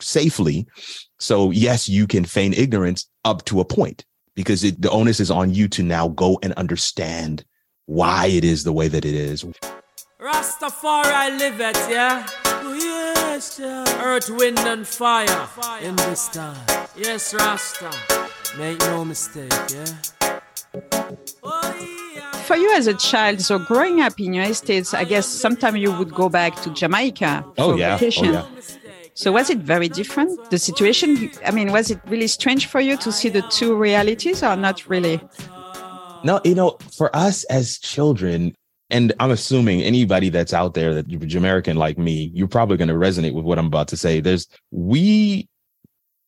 safely. 0.00 0.66
So 1.18 1.50
yes, 1.50 1.88
you 1.88 2.06
can 2.06 2.24
feign 2.24 2.52
ignorance 2.52 3.08
up 3.24 3.44
to 3.46 3.60
a 3.60 3.64
point 3.64 4.04
because 4.34 4.62
it, 4.62 4.80
the 4.80 4.90
onus 4.90 5.20
is 5.20 5.30
on 5.30 5.52
you 5.52 5.68
to 5.68 5.82
now 5.82 6.08
go 6.08 6.38
and 6.42 6.52
understand 6.54 7.44
why 7.86 8.26
it 8.26 8.44
is 8.44 8.64
the 8.64 8.72
way 8.72 8.88
that 8.88 9.04
it 9.04 9.14
is. 9.14 9.44
Rastafari 10.20 11.38
live 11.38 11.60
it, 11.60 11.76
yeah. 11.90 12.26
Oh, 12.46 12.74
yes, 12.74 13.58
yeah. 13.60 13.84
Earth, 14.02 14.30
wind, 14.30 14.58
and 14.60 14.86
fire, 14.86 15.26
fire 15.26 15.82
in 15.82 15.94
this 15.96 16.28
time. 16.28 16.56
Yes, 16.96 17.34
Rasta. 17.34 17.90
Make 18.58 18.78
no 18.80 19.04
mistake, 19.04 19.52
yeah. 19.70 19.86
Oh, 21.42 22.12
yeah. 22.14 22.32
For 22.42 22.56
you 22.56 22.74
as 22.74 22.86
a 22.86 22.94
child, 22.94 23.40
so 23.40 23.58
growing 23.58 24.00
up 24.00 24.18
in 24.18 24.34
United 24.34 24.54
States, 24.54 24.94
I 24.94 25.04
guess 25.04 25.26
sometime 25.26 25.76
you 25.76 25.92
would 25.92 26.12
go 26.14 26.28
back 26.28 26.60
to 26.62 26.70
Jamaica 26.70 27.44
oh, 27.58 27.72
for 27.72 27.78
yeah. 27.78 27.94
Oh, 27.94 27.98
vacation. 27.98 28.34
Oh, 28.34 28.48
yeah. 28.58 28.85
So 29.16 29.32
was 29.32 29.48
it 29.48 29.60
very 29.60 29.88
different? 29.88 30.50
The 30.50 30.58
situation, 30.58 31.30
I 31.46 31.50
mean, 31.50 31.72
was 31.72 31.90
it 31.90 31.98
really 32.06 32.26
strange 32.26 32.66
for 32.66 32.82
you 32.82 32.98
to 32.98 33.10
see 33.10 33.30
the 33.30 33.40
two 33.48 33.74
realities 33.74 34.42
or 34.42 34.54
not 34.56 34.86
really? 34.90 35.18
No, 36.22 36.38
you 36.44 36.54
know, 36.54 36.76
for 36.94 37.14
us 37.16 37.42
as 37.44 37.78
children, 37.78 38.54
and 38.90 39.14
I'm 39.18 39.30
assuming 39.30 39.80
anybody 39.80 40.28
that's 40.28 40.52
out 40.52 40.74
there 40.74 40.92
that 40.92 41.10
you're 41.10 41.18
Jamaican 41.20 41.78
like 41.78 41.96
me, 41.96 42.30
you're 42.34 42.46
probably 42.46 42.76
going 42.76 42.88
to 42.88 42.94
resonate 42.94 43.32
with 43.32 43.46
what 43.46 43.58
I'm 43.58 43.66
about 43.66 43.88
to 43.88 43.96
say. 43.96 44.20
There's, 44.20 44.46
we 44.70 45.48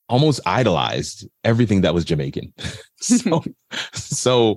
almost 0.09 0.41
idolized 0.47 1.29
everything 1.45 1.83
that 1.83 1.93
was 1.93 2.07
Jamaican. 2.07 2.55
so, 2.97 3.45
so 3.93 4.57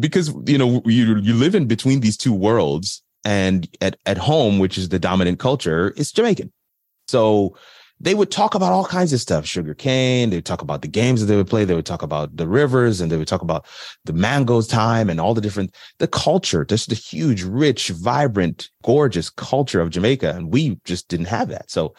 because, 0.00 0.34
you 0.46 0.56
know, 0.56 0.80
you, 0.86 1.18
you 1.18 1.34
live 1.34 1.54
in 1.54 1.66
between 1.66 2.00
these 2.00 2.16
two 2.16 2.32
worlds 2.32 3.02
and 3.22 3.68
at, 3.82 3.98
at 4.06 4.16
home, 4.16 4.58
which 4.58 4.78
is 4.78 4.88
the 4.88 4.98
dominant 4.98 5.38
culture, 5.38 5.92
it's 5.98 6.10
Jamaican. 6.10 6.50
So 7.08 7.56
they 7.98 8.14
would 8.14 8.30
talk 8.30 8.54
about 8.54 8.72
all 8.72 8.84
kinds 8.84 9.12
of 9.12 9.20
stuff, 9.20 9.46
sugar 9.46 9.74
cane. 9.74 10.30
They 10.30 10.36
would 10.36 10.44
talk 10.44 10.60
about 10.60 10.82
the 10.82 10.88
games 10.88 11.20
that 11.20 11.26
they 11.26 11.36
would 11.36 11.48
play. 11.48 11.64
They 11.64 11.74
would 11.74 11.86
talk 11.86 12.02
about 12.02 12.36
the 12.36 12.46
rivers 12.46 13.00
and 13.00 13.10
they 13.10 13.16
would 13.16 13.28
talk 13.28 13.42
about 13.42 13.64
the 14.04 14.12
mangoes 14.12 14.66
time 14.66 15.08
and 15.08 15.18
all 15.18 15.32
the 15.32 15.40
different, 15.40 15.74
the 15.98 16.08
culture, 16.08 16.64
just 16.64 16.90
the 16.90 16.94
huge, 16.94 17.42
rich, 17.42 17.88
vibrant, 17.88 18.68
gorgeous 18.84 19.30
culture 19.30 19.80
of 19.80 19.90
Jamaica. 19.90 20.34
And 20.34 20.52
we 20.52 20.78
just 20.84 21.08
didn't 21.08 21.26
have 21.26 21.48
that. 21.48 21.70
So 21.70 21.94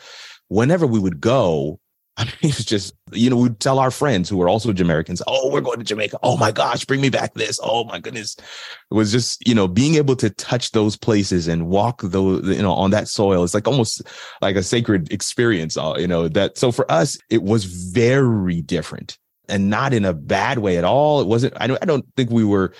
whenever 0.50 0.86
we 0.86 1.00
would 1.00 1.20
go, 1.20 1.80
I 2.18 2.26
mean, 2.26 2.34
it's 2.42 2.66
just, 2.66 2.94
you 3.12 3.30
know, 3.30 3.38
we'd 3.38 3.60
tell 3.60 3.80
our 3.80 3.92
friends 3.92 4.28
who 4.30 4.38
were 4.38 4.50
also 4.50 4.74
Jamaicans, 4.74 5.22
oh, 5.28 5.52
we're 5.52 5.62
going 5.62 5.78
to 5.78 5.84
Jamaica. 5.84 6.20
Oh 6.24 6.36
my 6.36 6.52
gosh, 6.52 6.84
bring 6.86 7.02
me 7.02 7.10
back 7.10 7.34
this. 7.36 7.60
Oh 7.64 7.84
my 7.86 8.00
goodness. 8.00 8.36
It 8.38 8.94
was 8.94 9.12
just, 9.12 9.48
you 9.48 9.56
know, 9.56 9.68
being 9.68 9.96
able 9.96 10.16
to 10.18 10.30
touch 10.32 10.72
those 10.72 10.98
places 10.98 11.48
and 11.48 11.68
walk 11.68 12.02
those, 12.02 12.46
you 12.48 12.62
know, 12.62 12.74
on 12.74 12.92
that 12.92 13.08
soil. 13.08 13.44
It's 13.44 13.54
like 13.54 13.68
almost 13.68 14.02
like 14.42 14.56
a 14.56 14.64
sacred 14.64 15.12
experience, 15.12 15.78
uh, 15.78 15.96
you 15.98 16.08
know, 16.08 16.28
that. 16.30 16.58
So 16.58 16.72
for 16.72 16.90
us, 16.92 17.18
it 17.30 17.44
was 17.44 17.66
very 17.66 18.62
different 18.62 19.18
and 19.50 19.70
not 19.70 19.94
in 19.94 20.04
a 20.04 20.14
bad 20.14 20.58
way 20.60 20.78
at 20.78 20.84
all. 20.84 21.22
It 21.22 21.28
wasn't, 21.28 21.54
I 21.58 21.68
don't, 21.68 21.80
I 21.82 21.86
don't 21.86 22.06
think 22.16 22.30
we 22.30 22.44
were 22.44 22.74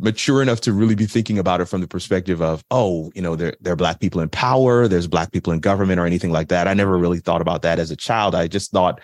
mature 0.00 0.42
enough 0.42 0.60
to 0.62 0.72
really 0.72 0.94
be 0.94 1.06
thinking 1.06 1.38
about 1.38 1.60
it 1.60 1.66
from 1.66 1.80
the 1.80 1.88
perspective 1.88 2.40
of, 2.40 2.64
oh, 2.70 3.12
you 3.14 3.22
know, 3.22 3.36
there, 3.36 3.54
there 3.60 3.72
are 3.72 3.76
black 3.76 4.00
people 4.00 4.20
in 4.20 4.28
power, 4.28 4.88
there's 4.88 5.06
black 5.06 5.30
people 5.32 5.52
in 5.52 5.60
government 5.60 6.00
or 6.00 6.06
anything 6.06 6.32
like 6.32 6.48
that. 6.48 6.66
I 6.66 6.74
never 6.74 6.98
really 6.98 7.20
thought 7.20 7.40
about 7.40 7.62
that 7.62 7.78
as 7.78 7.90
a 7.90 7.96
child. 7.96 8.34
I 8.34 8.48
just 8.48 8.70
thought, 8.70 9.00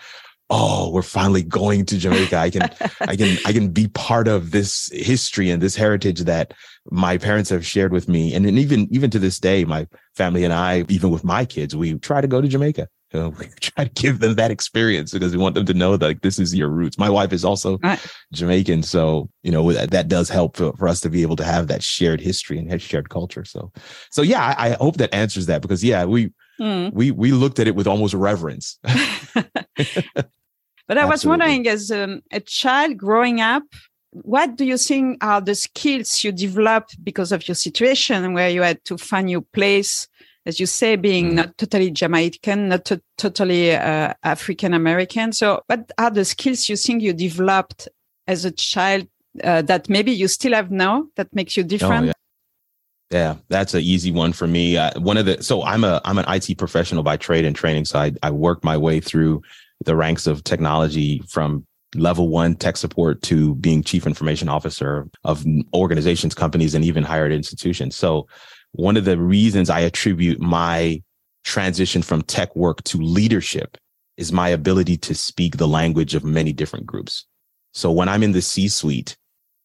oh, 0.49 0.91
we're 0.91 1.03
finally 1.03 1.43
going 1.43 1.85
to 1.87 1.99
Jamaica. 1.99 2.37
I 2.37 2.50
can, 2.50 2.62
I 3.00 3.17
can, 3.17 3.37
I 3.45 3.53
can 3.53 3.69
be 3.69 3.88
part 3.88 4.29
of 4.29 4.53
this 4.53 4.88
history 4.93 5.50
and 5.50 5.61
this 5.61 5.76
heritage 5.76 6.21
that 6.21 6.55
my 6.91 7.19
parents 7.19 7.50
have 7.50 7.67
shared 7.67 7.93
with 7.93 8.09
me. 8.09 8.33
And, 8.33 8.47
even, 8.47 8.87
even 8.91 9.11
to 9.11 9.19
this 9.19 9.41
day, 9.41 9.65
my 9.65 9.88
family 10.15 10.45
and 10.45 10.53
I, 10.53 10.85
even 10.88 11.11
with 11.11 11.25
my 11.25 11.45
kids, 11.45 11.75
we 11.75 11.99
try 11.99 12.21
to 12.21 12.29
go 12.29 12.41
to 12.41 12.49
Jamaica. 12.49 12.88
Know, 13.17 13.29
we 13.39 13.47
try 13.61 13.85
to 13.85 13.91
give 13.91 14.21
them 14.21 14.35
that 14.35 14.51
experience 14.51 15.13
because 15.13 15.33
we 15.33 15.39
want 15.39 15.55
them 15.55 15.67
to 15.67 15.75
know 15.75 15.97
that 15.97 16.07
like, 16.07 16.21
this 16.23 16.39
is 16.39 16.55
your 16.55 16.69
roots. 16.69 16.99
My 16.99 17.11
wife 17.11 17.33
is 17.33 17.45
also 17.45 17.79
right. 17.79 18.05
Jamaican, 18.33 18.83
so 18.83 19.29
you 19.43 19.51
know 19.51 19.73
that, 19.73 19.91
that 19.91 20.09
does 20.09 20.29
help 20.29 20.57
for, 20.57 20.73
for, 20.77 20.89
us 20.89 21.01
to 21.01 21.11
be 21.11 21.23
able 21.23 21.37
to 21.37 21.45
have 21.45 21.69
that 21.69 21.83
shared 21.83 22.21
history 22.21 22.59
and 22.59 22.81
shared 22.81 23.11
culture. 23.11 23.45
So, 23.45 23.73
so 24.11 24.23
yeah, 24.23 24.55
I, 24.57 24.69
I 24.69 24.71
hope 24.73 24.97
that 24.99 25.15
answers 25.15 25.47
that 25.47 25.63
because 25.63 25.83
yeah, 25.83 26.05
we 26.05 26.33
mm. 26.61 26.93
we 26.93 27.11
we 27.11 27.33
looked 27.33 27.59
at 27.59 27.67
it 27.67 27.75
with 27.75 27.87
almost 27.87 28.15
reverence. 28.15 28.79
but 28.85 30.99
I 30.99 31.05
was 31.05 31.27
wondering, 31.27 31.67
as 31.69 31.91
um, 31.91 32.23
a 32.31 32.41
child 32.41 32.97
growing 32.97 33.41
up, 33.41 33.65
what 34.11 34.57
do 34.57 34.65
you 34.65 34.79
think 34.79 35.23
are 35.23 35.41
the 35.41 35.55
skills 35.55 36.25
you 36.25 36.33
developed 36.33 37.03
because 37.05 37.33
of 37.33 37.47
your 37.47 37.55
situation 37.55 38.33
where 38.33 38.49
you 38.49 38.63
had 38.63 38.83
to 38.85 38.97
find 38.97 39.31
your 39.31 39.43
place 39.43 40.09
as 40.47 40.61
you 40.61 40.67
say, 40.67 40.97
being 40.97 41.33
mm. 41.33 41.35
not 41.35 41.59
totally 41.59 41.91
Jamaican, 41.91 42.69
not 42.69 42.85
to- 42.87 43.03
totally 43.19 43.75
uh, 43.75 44.15
African 44.23 44.73
American. 44.73 45.33
So, 45.33 45.62
what 45.67 45.91
are 45.99 46.11
the 46.11 46.25
skills 46.25 46.69
you 46.69 46.76
think 46.76 47.03
you 47.03 47.12
developed 47.12 47.88
as 48.26 48.45
a 48.45 48.53
child 48.53 49.09
uh, 49.43 49.62
that 49.62 49.88
maybe 49.88 50.12
you 50.12 50.29
still 50.29 50.55
have 50.55 50.71
now 50.71 51.07
that 51.17 51.35
makes 51.35 51.57
you 51.57 51.65
oh, 51.65 51.67
different? 51.67 52.05
Oh, 52.05 52.07
yeah. 52.07 52.12
Yeah, 53.09 53.37
that's 53.49 53.73
an 53.73 53.83
easy 53.83 54.11
one 54.11 54.33
for 54.33 54.49
me. 54.49 54.76
Uh, 54.76 54.99
one 54.99 55.17
of 55.17 55.26
the 55.26 55.41
so 55.41 55.62
I'm 55.62 55.85
a 55.85 56.00
I'm 56.05 56.19
an 56.19 56.25
IT 56.29 56.59
professional 56.59 57.05
by 57.05 57.17
trade 57.17 57.45
and 57.45 57.55
training. 57.55 57.85
So 57.85 58.00
I 58.00 58.12
I 58.23 58.33
work 58.33 58.65
my 58.65 58.76
way 58.76 58.99
through 58.99 59.43
the 59.85 59.95
ranks 59.95 60.26
of 60.26 60.43
technology 60.43 61.23
from 61.29 61.65
level 61.95 62.29
one 62.29 62.57
tech 62.57 62.76
support 62.76 63.23
to 63.23 63.55
being 63.57 63.85
chief 63.85 64.09
information 64.09 64.49
officer 64.49 65.09
of 65.23 65.45
organizations, 65.73 66.35
companies, 66.35 66.75
and 66.75 66.85
even 66.85 67.05
higher 67.05 67.26
ed 67.26 67.33
institutions. 67.33 67.95
So 67.95 68.26
one 68.76 68.97
of 68.97 69.04
the 69.04 69.18
reasons 69.18 69.71
I 69.71 69.80
attribute 69.80 70.40
my 70.40 71.02
transition 71.45 72.02
from 72.02 72.23
tech 72.23 72.54
work 72.54 72.83
to 72.85 72.99
leadership 72.99 73.76
is 74.16 74.33
my 74.33 74.49
ability 74.49 74.97
to 74.97 75.14
speak 75.14 75.56
the 75.56 75.68
language 75.68 76.14
of 76.14 76.25
many 76.25 76.52
different 76.52 76.87
groups. 76.87 77.26
So 77.73 77.90
when 77.90 78.09
I'm 78.09 78.23
in 78.23 78.33
the 78.33 78.42
C 78.42 78.68
suite, 78.68 79.16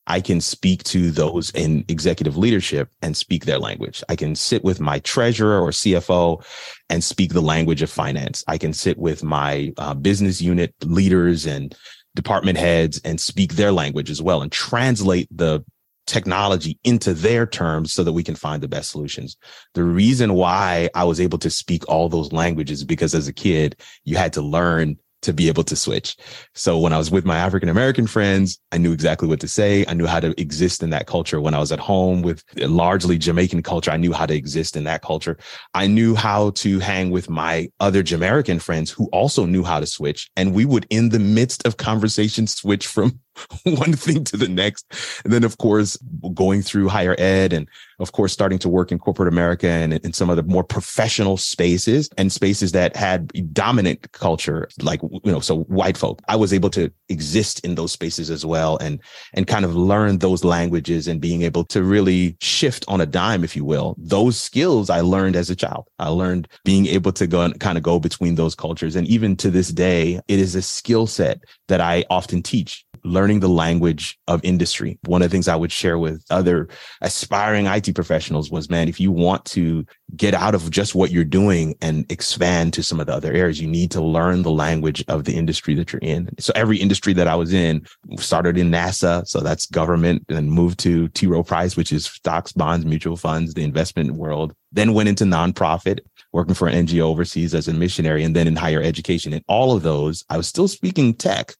I 0.08 0.20
can 0.20 0.42
speak 0.42 0.84
to 0.86 1.12
those 1.12 1.52
in 1.52 1.86
executive 1.88 2.36
leadership 2.36 2.90
and 3.02 3.16
speak 3.16 3.46
their 3.46 3.60
language. 3.60 4.04
I 4.10 4.16
can 4.16 4.36
sit 4.36 4.64
with 4.64 4.80
my 4.80 5.00
treasurer 5.00 5.60
or 5.60 5.70
CFO 5.70 6.44
and 6.90 7.04
speak 7.04 7.34
the 7.34 7.42
language 7.42 7.82
of 7.82 7.90
finance. 7.90 8.44
I 8.48 8.58
can 8.58 8.74
sit 8.74 8.98
with 8.98 9.24
my 9.24 9.72
uh, 9.78 9.94
business 9.94 10.42
unit 10.42 10.74
leaders 10.84 11.46
and 11.46 11.76
department 12.16 12.58
heads 12.58 13.00
and 13.06 13.22
speak 13.22 13.54
their 13.54 13.72
language 13.72 14.10
as 14.10 14.22
well 14.22 14.42
and 14.42 14.52
translate 14.52 15.28
the 15.32 15.64
technology 16.08 16.78
into 16.84 17.14
their 17.14 17.46
terms 17.46 17.94
so 17.94 18.04
that 18.04 18.14
we 18.14 18.24
can 18.24 18.36
find 18.36 18.62
the 18.62 18.68
best 18.68 18.92
solutions. 18.92 19.38
The 19.74 19.84
reason 19.84 20.34
why 20.34 20.90
I 20.96 21.04
was 21.04 21.20
able 21.20 21.38
to 21.40 21.50
speak 21.50 21.88
all 21.88 22.10
those 22.10 22.32
languages 22.32 22.84
because 22.84 23.16
as 23.16 23.28
a 23.28 23.34
kid, 23.34 23.76
you 24.04 24.18
had 24.18 24.34
to 24.34 24.42
learn 24.42 24.98
to 25.22 25.34
be 25.34 25.48
able 25.48 25.64
to 25.64 25.76
switch. 25.76 26.18
So 26.56 26.78
when 26.80 26.94
I 26.94 26.98
was 26.98 27.12
with 27.12 27.26
my 27.26 27.38
African 27.38 27.70
American 27.70 28.08
friends, 28.08 28.60
I 28.72 28.78
knew 28.78 28.92
exactly 28.92 29.28
what 29.28 29.40
to 29.42 29.48
say. 29.48 29.86
I 29.88 29.94
knew 29.94 30.08
how 30.08 30.20
to 30.20 30.40
exist 30.40 30.82
in 30.84 30.90
that 30.92 31.08
culture. 31.08 31.40
When 31.40 31.54
I 31.54 31.60
was 31.60 31.72
at 31.72 31.80
home 31.80 32.22
with 32.22 32.44
largely 32.58 33.18
Jamaican 33.18 33.64
culture, 33.64 33.92
I 33.92 33.98
knew 33.98 34.14
how 34.14 34.26
to 34.26 34.36
exist 34.36 34.76
in 34.76 34.84
that 34.86 35.02
culture. 35.02 35.38
I 35.74 35.88
knew 35.88 36.16
how 36.16 36.52
to 36.52 36.80
hang 36.80 37.12
with 37.12 37.30
my 37.30 37.70
other 37.80 38.04
Jamaican 38.04 38.60
friends 38.60 38.90
who 38.90 39.08
also 39.08 39.46
knew 39.46 39.64
how 39.64 39.80
to 39.80 39.86
switch. 39.86 40.30
And 40.36 40.54
we 40.54 40.66
would, 40.66 40.88
in 40.90 41.10
the 41.10 41.20
midst 41.20 41.66
of 41.68 41.78
conversation, 41.78 42.48
switch 42.48 42.88
from 42.88 43.20
one 43.64 43.94
thing 43.94 44.24
to 44.26 44.38
the 44.38 44.48
next. 44.48 44.86
And 45.24 45.32
then, 45.32 45.44
of 45.44 45.58
course, 45.58 45.98
going 46.34 46.62
through 46.62 46.90
higher 46.90 47.16
ed 47.18 47.54
and, 47.54 47.68
of 48.00 48.12
course, 48.12 48.34
starting 48.34 48.60
to 48.60 48.70
work 48.70 48.92
in 48.92 49.00
corporate 49.00 49.28
America 49.28 49.68
and 49.68 49.94
in 49.94 50.14
some 50.14 50.30
of 50.30 50.36
the 50.36 50.44
more 50.44 50.64
professional 50.64 51.38
spaces 51.38 52.10
and 52.18 52.32
spaces 52.32 52.72
that 52.72 52.96
had 52.96 53.32
dominant 53.54 54.12
culture, 54.12 54.68
like, 54.82 55.02
you 55.02 55.32
know, 55.32 55.40
so 55.40 55.62
white 55.64 55.98
folk. 55.98 56.22
I 56.28 56.36
was 56.36 56.54
able 56.54 56.70
to 56.72 56.92
exist 57.10 57.60
in 57.62 57.76
those 57.76 57.92
spaces 57.92 58.30
as 58.30 58.46
well 58.46 58.78
and, 58.78 59.00
and 59.34 59.48
kind 59.48 59.66
of 59.66 59.76
learn 59.76 60.20
those 60.20 60.44
languages 60.44 61.08
and 61.08 61.22
being 61.22 61.44
able 61.44 61.64
to 61.66 61.84
really 61.84 62.38
shift 62.42 62.86
on 62.88 63.02
a 63.02 63.06
dime, 63.06 63.44
if 63.44 63.56
you 63.56 63.66
will. 63.66 63.96
Those 63.98 64.40
skills 64.40 64.90
I 64.90 65.02
learned 65.02 65.36
as 65.36 65.50
a 65.50 65.56
child. 65.56 65.88
I 66.00 66.10
learned 66.10 66.48
being 66.66 66.88
able 66.88 67.12
to 67.14 67.28
go 67.28 67.42
and 67.42 67.60
kind 67.60 67.78
of 67.78 67.84
go 67.84 68.00
between 68.00 68.36
those 68.36 68.56
cultures. 68.56 68.96
And 68.96 69.08
even 69.08 69.36
to 69.38 69.52
this 69.52 69.70
day, 69.70 70.20
it 70.28 70.40
is 70.40 70.56
a 70.56 70.62
skill 70.62 71.08
set 71.08 71.44
that 71.68 71.82
I 71.82 72.04
often 72.10 72.42
teach 72.42 72.86
learning 73.04 73.40
the 73.40 73.50
language 73.50 74.20
of 74.28 74.44
industry. 74.44 74.98
One 75.06 75.22
of 75.22 75.30
the 75.30 75.34
things 75.34 75.48
I 75.48 75.56
would 75.56 75.72
share 75.72 75.98
with 75.98 76.24
other 76.30 76.68
aspiring 77.02 77.66
IT 77.66 77.94
professionals 77.96 78.52
was, 78.52 78.70
man, 78.70 78.88
if 78.88 79.00
you 79.00 79.12
want 79.12 79.46
to 79.46 79.86
get 80.16 80.34
out 80.34 80.56
of 80.56 80.70
just 80.70 80.96
what 80.96 81.12
you're 81.12 81.24
doing 81.24 81.76
and 81.82 82.10
expand 82.12 82.74
to 82.74 82.84
some 82.84 83.00
of 83.00 83.08
the 83.08 83.14
other 83.14 83.32
areas, 83.34 83.62
you 83.62 83.68
need 83.68 83.92
to 83.92 84.02
learn 84.02 84.44
the 84.44 84.52
language 84.52 85.04
of 85.08 85.24
the 85.24 85.36
industry 85.36 85.74
that 85.76 85.94
you're 85.94 86.02
in. 86.02 86.30
So 86.40 86.52
every 86.56 86.78
industry 86.78 87.14
that 87.14 87.28
I 87.28 87.36
was 87.36 87.54
in 87.54 87.86
started 88.18 88.58
in 88.58 88.70
NASA. 88.70 89.28
So 89.28 89.40
that's 89.40 89.66
government 89.66 90.26
and 90.30 90.52
moved 90.52 90.80
to 90.80 91.08
T. 91.10 91.28
Rowe 91.28 91.44
Price, 91.44 91.78
which 91.78 91.92
is 91.92 92.06
stocks, 92.06 92.52
bonds, 92.52 92.86
mutual 92.86 93.18
funds, 93.18 93.54
the 93.54 93.64
investment 93.64 94.12
world. 94.12 94.54
Then 94.72 94.94
went 94.94 95.10
into 95.10 95.26
nonprofit, 95.26 96.00
working 96.32 96.54
for 96.54 96.68
an 96.68 96.88
NGO 96.88 97.02
overseas 97.02 97.54
as 97.54 97.68
a 97.68 97.74
missionary, 97.74 98.24
and 98.24 98.36
then 98.36 98.48
in 98.48 98.56
higher 98.56 98.82
education. 98.82 99.34
In 99.34 99.44
all 99.48 99.76
of 99.76 99.84
those, 99.84 100.24
I 100.30 100.38
was 100.38 100.48
still 100.48 100.68
speaking 100.68 101.14
tech, 101.14 101.54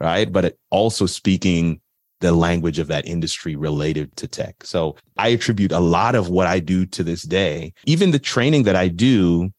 right? 0.00 0.30
But 0.32 0.56
also 0.70 1.06
speaking 1.06 1.80
the 2.20 2.32
language 2.32 2.78
of 2.78 2.86
that 2.88 3.06
industry 3.06 3.56
related 3.56 4.16
to 4.16 4.26
tech. 4.26 4.64
So 4.64 4.96
I 5.16 5.28
attribute 5.28 5.72
a 5.72 5.80
lot 5.80 6.14
of 6.14 6.28
what 6.28 6.46
I 6.46 6.60
do 6.60 6.86
to 6.86 7.04
this 7.04 7.22
day, 7.22 7.74
even 7.84 8.10
the 8.10 8.18
training 8.18 8.64
that 8.64 8.76
I 8.76 8.88
do. 8.88 9.50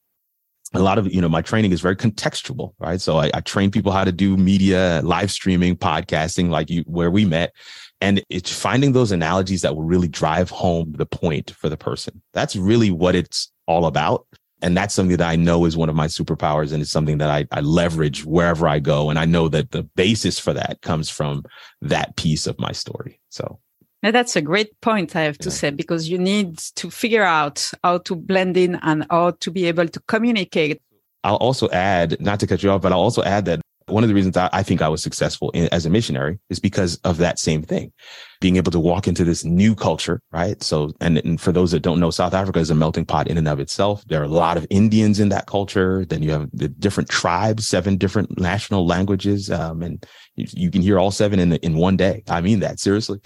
A 0.74 0.80
lot 0.80 0.98
of, 0.98 1.14
you 1.14 1.22
know, 1.22 1.30
my 1.30 1.42
training 1.42 1.72
is 1.72 1.80
very 1.80 1.96
contextual, 1.96 2.74
right? 2.78 3.00
So 3.00 3.20
I, 3.20 3.32
I 3.34 3.40
train 3.40 3.72
people 3.72 3.94
how 3.94 4.04
to 4.04 4.12
do 4.12 4.36
media, 4.36 5.00
live 5.02 5.32
streaming, 5.32 5.78
podcasting, 5.78 6.50
like 6.50 6.70
you, 6.70 6.84
where 6.88 7.10
we 7.10 7.24
met. 7.24 7.54
And 8.02 8.22
it's 8.30 8.52
finding 8.52 8.92
those 8.92 9.14
analogies 9.14 9.62
that 9.62 9.78
will 9.78 9.86
really 9.86 10.10
drive 10.10 10.50
home 10.50 10.94
the 10.98 11.06
point 11.06 11.52
for 11.52 11.70
the 11.70 11.78
person. 11.78 12.22
That's 12.34 12.58
really 12.58 12.92
what 12.92 13.16
it's 13.16 13.50
all 13.66 13.86
about. 13.86 14.28
And 14.62 14.76
that's 14.76 14.94
something 14.94 15.18
that 15.18 15.28
I 15.28 15.36
know 15.36 15.66
is 15.66 15.78
one 15.78 15.90
of 15.90 15.96
my 15.96 16.08
superpowers. 16.08 16.74
And 16.74 16.82
it's 16.82 16.92
something 16.92 17.20
that 17.20 17.30
I, 17.30 17.46
I 17.52 17.62
leverage 17.62 18.26
wherever 18.26 18.68
I 18.68 18.80
go. 18.80 19.10
And 19.10 19.20
I 19.20 19.26
know 19.26 19.50
that 19.50 19.72
the 19.72 19.84
basis 19.84 20.40
for 20.40 20.54
that 20.54 20.82
comes 20.82 21.10
from 21.10 21.46
that 21.82 22.16
piece 22.16 22.48
of 22.48 22.58
my 22.60 22.72
story. 22.72 23.20
So. 23.30 23.60
Now 24.04 24.12
that's 24.12 24.36
a 24.36 24.42
great 24.42 24.80
point, 24.82 25.16
I 25.16 25.22
have 25.24 25.40
to 25.40 25.50
yeah. 25.50 25.56
say, 25.56 25.70
because 25.72 26.08
you 26.08 26.18
need 26.18 26.58
to 26.76 26.90
figure 26.90 27.24
out 27.24 27.72
how 27.84 27.98
to 28.00 28.16
blend 28.16 28.56
in 28.56 28.76
and 28.76 29.06
how 29.10 29.32
to 29.32 29.52
be 29.52 29.66
able 29.66 29.88
to 29.88 30.00
communicate. 30.08 30.82
I'll 31.24 31.38
also 31.38 31.68
add, 31.70 32.20
not 32.22 32.40
to 32.40 32.48
cut 32.48 32.62
you 32.62 32.70
off, 32.70 32.82
but 32.82 32.92
I'll 32.92 33.00
also 33.00 33.24
add 33.24 33.46
that 33.46 33.60
one 33.88 34.04
of 34.04 34.10
the 34.10 34.14
reasons 34.14 34.36
I, 34.36 34.64
think 34.64 34.82
I 34.82 34.90
was 34.90 35.02
successful 35.02 35.50
in, 35.52 35.68
as 35.72 35.86
a 35.86 35.90
missionary 35.90 36.40
is 36.50 36.60
because 36.60 36.98
of 37.06 37.18
that 37.18 37.40
same 37.40 37.64
thing, 37.64 37.94
being 38.42 38.58
able 38.58 38.72
to 38.72 38.80
walk 38.80 39.08
into 39.08 39.24
this 39.24 39.46
new 39.46 39.76
culture, 39.76 40.22
right? 40.32 40.62
So, 40.62 40.92
and, 41.00 41.18
and 41.20 41.40
for 41.40 41.54
those 41.54 41.72
that 41.72 41.82
don't 41.82 42.00
know, 42.00 42.12
South 42.12 42.34
Africa 42.34 42.60
is 42.60 42.70
a 42.70 42.76
melting 42.76 43.06
pot 43.06 43.28
in 43.28 43.38
and 43.38 43.48
of 43.48 43.60
itself. 43.60 44.04
There 44.08 44.20
are 44.20 44.26
a 44.26 44.30
lot 44.30 44.58
of 44.58 44.68
Indians 44.70 45.20
in 45.20 45.30
that 45.30 45.48
culture. 45.48 46.06
Then 46.06 46.22
you 46.22 46.32
have 46.32 46.50
the 46.52 46.68
different 46.68 47.10
tribes, 47.10 47.68
seven 47.68 47.96
different 47.96 48.38
national 48.38 48.86
languages, 48.86 49.50
um, 49.50 49.82
and 49.82 50.06
you, 50.36 50.48
you 50.52 50.72
can 50.72 50.82
hear 50.82 51.00
all 51.00 51.12
seven 51.12 51.40
in 51.40 51.50
the, 51.50 51.66
in 51.66 51.78
one 51.78 51.96
day. 51.96 52.24
I 52.28 52.42
mean 52.42 52.60
that 52.60 52.80
seriously. 52.80 53.20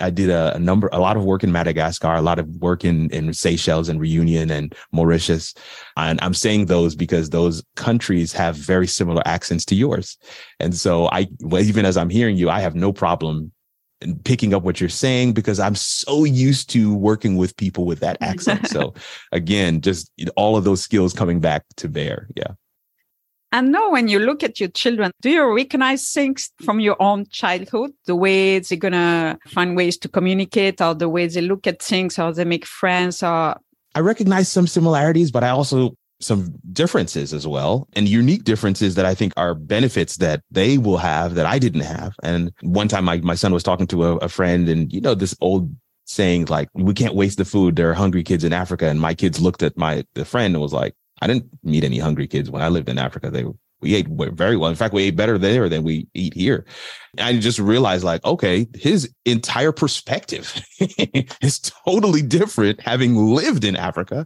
I 0.00 0.10
did 0.10 0.30
a, 0.30 0.54
a, 0.56 0.58
number, 0.58 0.88
a 0.92 0.98
lot 0.98 1.16
of 1.16 1.24
work 1.24 1.44
in 1.44 1.52
Madagascar, 1.52 2.14
a 2.14 2.22
lot 2.22 2.38
of 2.38 2.48
work 2.56 2.84
in, 2.84 3.10
in 3.10 3.32
Seychelles 3.32 3.88
and 3.88 4.00
Reunion 4.00 4.50
and 4.50 4.74
Mauritius. 4.92 5.54
And 5.96 6.18
I'm 6.22 6.34
saying 6.34 6.66
those 6.66 6.94
because 6.94 7.30
those 7.30 7.62
countries 7.76 8.32
have 8.32 8.56
very 8.56 8.86
similar 8.86 9.22
accents 9.26 9.64
to 9.66 9.74
yours. 9.74 10.18
And 10.60 10.74
so 10.74 11.08
I, 11.10 11.28
well, 11.40 11.62
even 11.62 11.84
as 11.84 11.96
I'm 11.96 12.10
hearing 12.10 12.36
you, 12.36 12.50
I 12.50 12.60
have 12.60 12.74
no 12.74 12.92
problem 12.92 13.52
picking 14.24 14.52
up 14.54 14.62
what 14.62 14.80
you're 14.80 14.88
saying 14.88 15.32
because 15.32 15.60
I'm 15.60 15.74
so 15.74 16.24
used 16.24 16.70
to 16.70 16.94
working 16.94 17.36
with 17.36 17.56
people 17.56 17.86
with 17.86 18.00
that 18.00 18.18
accent. 18.20 18.66
so 18.68 18.94
again, 19.32 19.80
just 19.80 20.10
all 20.36 20.56
of 20.56 20.64
those 20.64 20.82
skills 20.82 21.12
coming 21.12 21.40
back 21.40 21.64
to 21.76 21.88
bear. 21.88 22.28
Yeah. 22.36 22.52
And 23.54 23.70
now, 23.70 23.92
when 23.92 24.08
you 24.08 24.18
look 24.18 24.42
at 24.42 24.58
your 24.58 24.68
children, 24.70 25.12
do 25.22 25.30
you 25.30 25.54
recognize 25.54 26.10
things 26.10 26.50
from 26.64 26.80
your 26.80 27.00
own 27.00 27.26
childhood? 27.30 27.92
The 28.04 28.16
way 28.16 28.58
they're 28.58 28.76
going 28.76 28.94
to 28.94 29.38
find 29.46 29.76
ways 29.76 29.96
to 29.98 30.08
communicate, 30.08 30.80
or 30.80 30.92
the 30.92 31.08
way 31.08 31.28
they 31.28 31.40
look 31.40 31.68
at 31.68 31.80
things, 31.80 32.18
or 32.18 32.32
they 32.32 32.44
make 32.44 32.66
friends, 32.66 33.22
or. 33.22 33.56
I 33.94 34.00
recognize 34.00 34.50
some 34.50 34.66
similarities, 34.66 35.30
but 35.30 35.44
I 35.44 35.50
also 35.50 35.94
some 36.20 36.54
differences 36.72 37.32
as 37.32 37.46
well 37.46 37.86
and 37.92 38.08
unique 38.08 38.42
differences 38.42 38.96
that 38.96 39.04
I 39.04 39.14
think 39.14 39.32
are 39.36 39.54
benefits 39.54 40.16
that 40.16 40.40
they 40.50 40.78
will 40.78 40.96
have 40.96 41.34
that 41.34 41.46
I 41.46 41.60
didn't 41.60 41.82
have. 41.82 42.14
And 42.24 42.52
one 42.62 42.88
time 42.88 43.04
my, 43.04 43.18
my 43.18 43.34
son 43.36 43.52
was 43.52 43.62
talking 43.62 43.86
to 43.88 44.04
a, 44.04 44.16
a 44.16 44.28
friend 44.28 44.68
and, 44.68 44.92
you 44.92 45.00
know, 45.00 45.14
this 45.14 45.36
old 45.40 45.72
saying 46.06 46.46
like, 46.46 46.68
we 46.74 46.94
can't 46.94 47.14
waste 47.14 47.38
the 47.38 47.44
food. 47.44 47.76
There 47.76 47.90
are 47.90 47.94
hungry 47.94 48.24
kids 48.24 48.42
in 48.42 48.52
Africa. 48.52 48.86
And 48.86 49.00
my 49.00 49.14
kids 49.14 49.40
looked 49.40 49.62
at 49.62 49.76
my, 49.76 50.04
the 50.14 50.24
friend 50.24 50.54
and 50.54 50.62
was 50.62 50.72
like, 50.72 50.94
I 51.24 51.26
didn't 51.26 51.46
meet 51.62 51.84
any 51.84 51.98
hungry 51.98 52.26
kids 52.26 52.50
when 52.50 52.60
I 52.60 52.68
lived 52.68 52.90
in 52.90 52.98
Africa. 52.98 53.30
They 53.30 53.46
we 53.80 53.94
ate 53.94 54.08
very 54.08 54.56
well. 54.56 54.70
In 54.70 54.76
fact, 54.76 54.94
we 54.94 55.04
ate 55.04 55.16
better 55.16 55.36
there 55.36 55.68
than 55.68 55.82
we 55.82 56.06
eat 56.14 56.32
here. 56.34 56.64
I 57.18 57.36
just 57.36 57.58
realized, 57.58 58.02
like, 58.02 58.24
okay, 58.24 58.66
his 58.74 59.12
entire 59.24 59.72
perspective 59.72 60.62
is 61.42 61.60
totally 61.86 62.22
different 62.22 62.80
having 62.80 63.14
lived 63.14 63.62
in 63.62 63.76
Africa, 63.76 64.24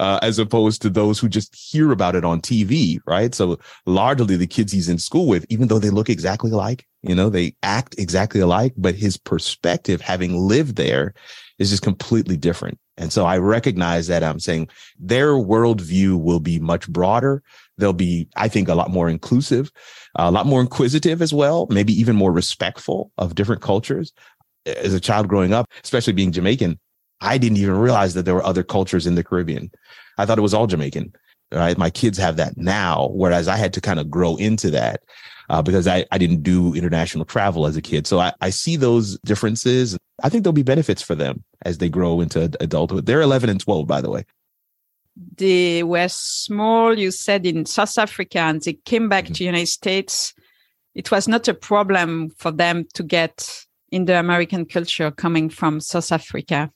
uh, 0.00 0.20
as 0.22 0.38
opposed 0.38 0.80
to 0.82 0.90
those 0.90 1.18
who 1.18 1.28
just 1.28 1.54
hear 1.54 1.92
about 1.92 2.14
it 2.14 2.24
on 2.24 2.40
TV, 2.40 2.98
right? 3.06 3.34
So 3.34 3.58
largely 3.86 4.36
the 4.36 4.46
kids 4.46 4.72
he's 4.72 4.88
in 4.88 4.98
school 4.98 5.26
with, 5.26 5.44
even 5.48 5.68
though 5.68 5.78
they 5.78 5.90
look 5.90 6.08
exactly 6.08 6.50
alike, 6.50 6.86
you 7.06 7.14
know, 7.14 7.28
they 7.28 7.54
act 7.62 7.94
exactly 7.98 8.40
alike, 8.40 8.72
but 8.76 8.94
his 8.94 9.16
perspective, 9.16 10.00
having 10.00 10.36
lived 10.36 10.76
there, 10.76 11.14
is 11.58 11.70
just 11.70 11.82
completely 11.82 12.36
different. 12.36 12.78
And 12.96 13.12
so 13.12 13.26
I 13.26 13.38
recognize 13.38 14.06
that 14.06 14.22
I'm 14.22 14.40
saying 14.40 14.68
their 14.98 15.32
worldview 15.32 16.20
will 16.22 16.40
be 16.40 16.58
much 16.58 16.88
broader. 16.88 17.42
They'll 17.76 17.92
be, 17.92 18.28
I 18.36 18.48
think, 18.48 18.68
a 18.68 18.74
lot 18.74 18.90
more 18.90 19.08
inclusive, 19.08 19.70
a 20.14 20.30
lot 20.30 20.46
more 20.46 20.60
inquisitive 20.60 21.20
as 21.20 21.34
well, 21.34 21.66
maybe 21.70 21.92
even 21.92 22.16
more 22.16 22.32
respectful 22.32 23.10
of 23.18 23.34
different 23.34 23.62
cultures. 23.62 24.12
As 24.66 24.94
a 24.94 25.00
child 25.00 25.28
growing 25.28 25.52
up, 25.52 25.70
especially 25.82 26.12
being 26.12 26.32
Jamaican, 26.32 26.78
I 27.20 27.36
didn't 27.36 27.58
even 27.58 27.76
realize 27.76 28.14
that 28.14 28.24
there 28.24 28.34
were 28.34 28.44
other 28.44 28.62
cultures 28.62 29.06
in 29.06 29.14
the 29.14 29.24
Caribbean. 29.24 29.70
I 30.18 30.24
thought 30.24 30.38
it 30.38 30.42
was 30.42 30.54
all 30.54 30.66
Jamaican. 30.66 31.12
Right. 31.54 31.78
My 31.78 31.90
kids 31.90 32.18
have 32.18 32.36
that 32.36 32.56
now, 32.56 33.10
whereas 33.12 33.46
I 33.46 33.56
had 33.56 33.72
to 33.74 33.80
kind 33.80 34.00
of 34.00 34.10
grow 34.10 34.36
into 34.36 34.70
that 34.72 35.02
uh, 35.48 35.62
because 35.62 35.86
I, 35.86 36.04
I 36.10 36.18
didn't 36.18 36.42
do 36.42 36.74
international 36.74 37.24
travel 37.24 37.66
as 37.66 37.76
a 37.76 37.82
kid. 37.82 38.06
So 38.06 38.18
I, 38.18 38.32
I 38.40 38.50
see 38.50 38.76
those 38.76 39.18
differences. 39.20 39.96
I 40.22 40.28
think 40.28 40.42
there'll 40.42 40.52
be 40.52 40.62
benefits 40.62 41.02
for 41.02 41.14
them 41.14 41.44
as 41.62 41.78
they 41.78 41.88
grow 41.88 42.20
into 42.20 42.50
adulthood. 42.60 43.06
They're 43.06 43.20
11 43.20 43.50
and 43.50 43.60
12, 43.60 43.86
by 43.86 44.00
the 44.00 44.10
way. 44.10 44.24
They 45.36 45.84
were 45.84 46.08
small, 46.08 46.98
you 46.98 47.10
said, 47.10 47.46
in 47.46 47.66
South 47.66 47.98
Africa, 47.98 48.38
and 48.40 48.60
they 48.62 48.72
came 48.72 49.08
back 49.08 49.24
mm-hmm. 49.24 49.34
to 49.34 49.44
United 49.44 49.68
States. 49.68 50.34
It 50.94 51.10
was 51.10 51.28
not 51.28 51.46
a 51.46 51.54
problem 51.54 52.30
for 52.36 52.50
them 52.50 52.86
to 52.94 53.02
get 53.02 53.64
in 53.92 54.06
the 54.06 54.18
American 54.18 54.64
culture 54.66 55.10
coming 55.12 55.48
from 55.48 55.80
South 55.80 56.10
Africa. 56.10 56.70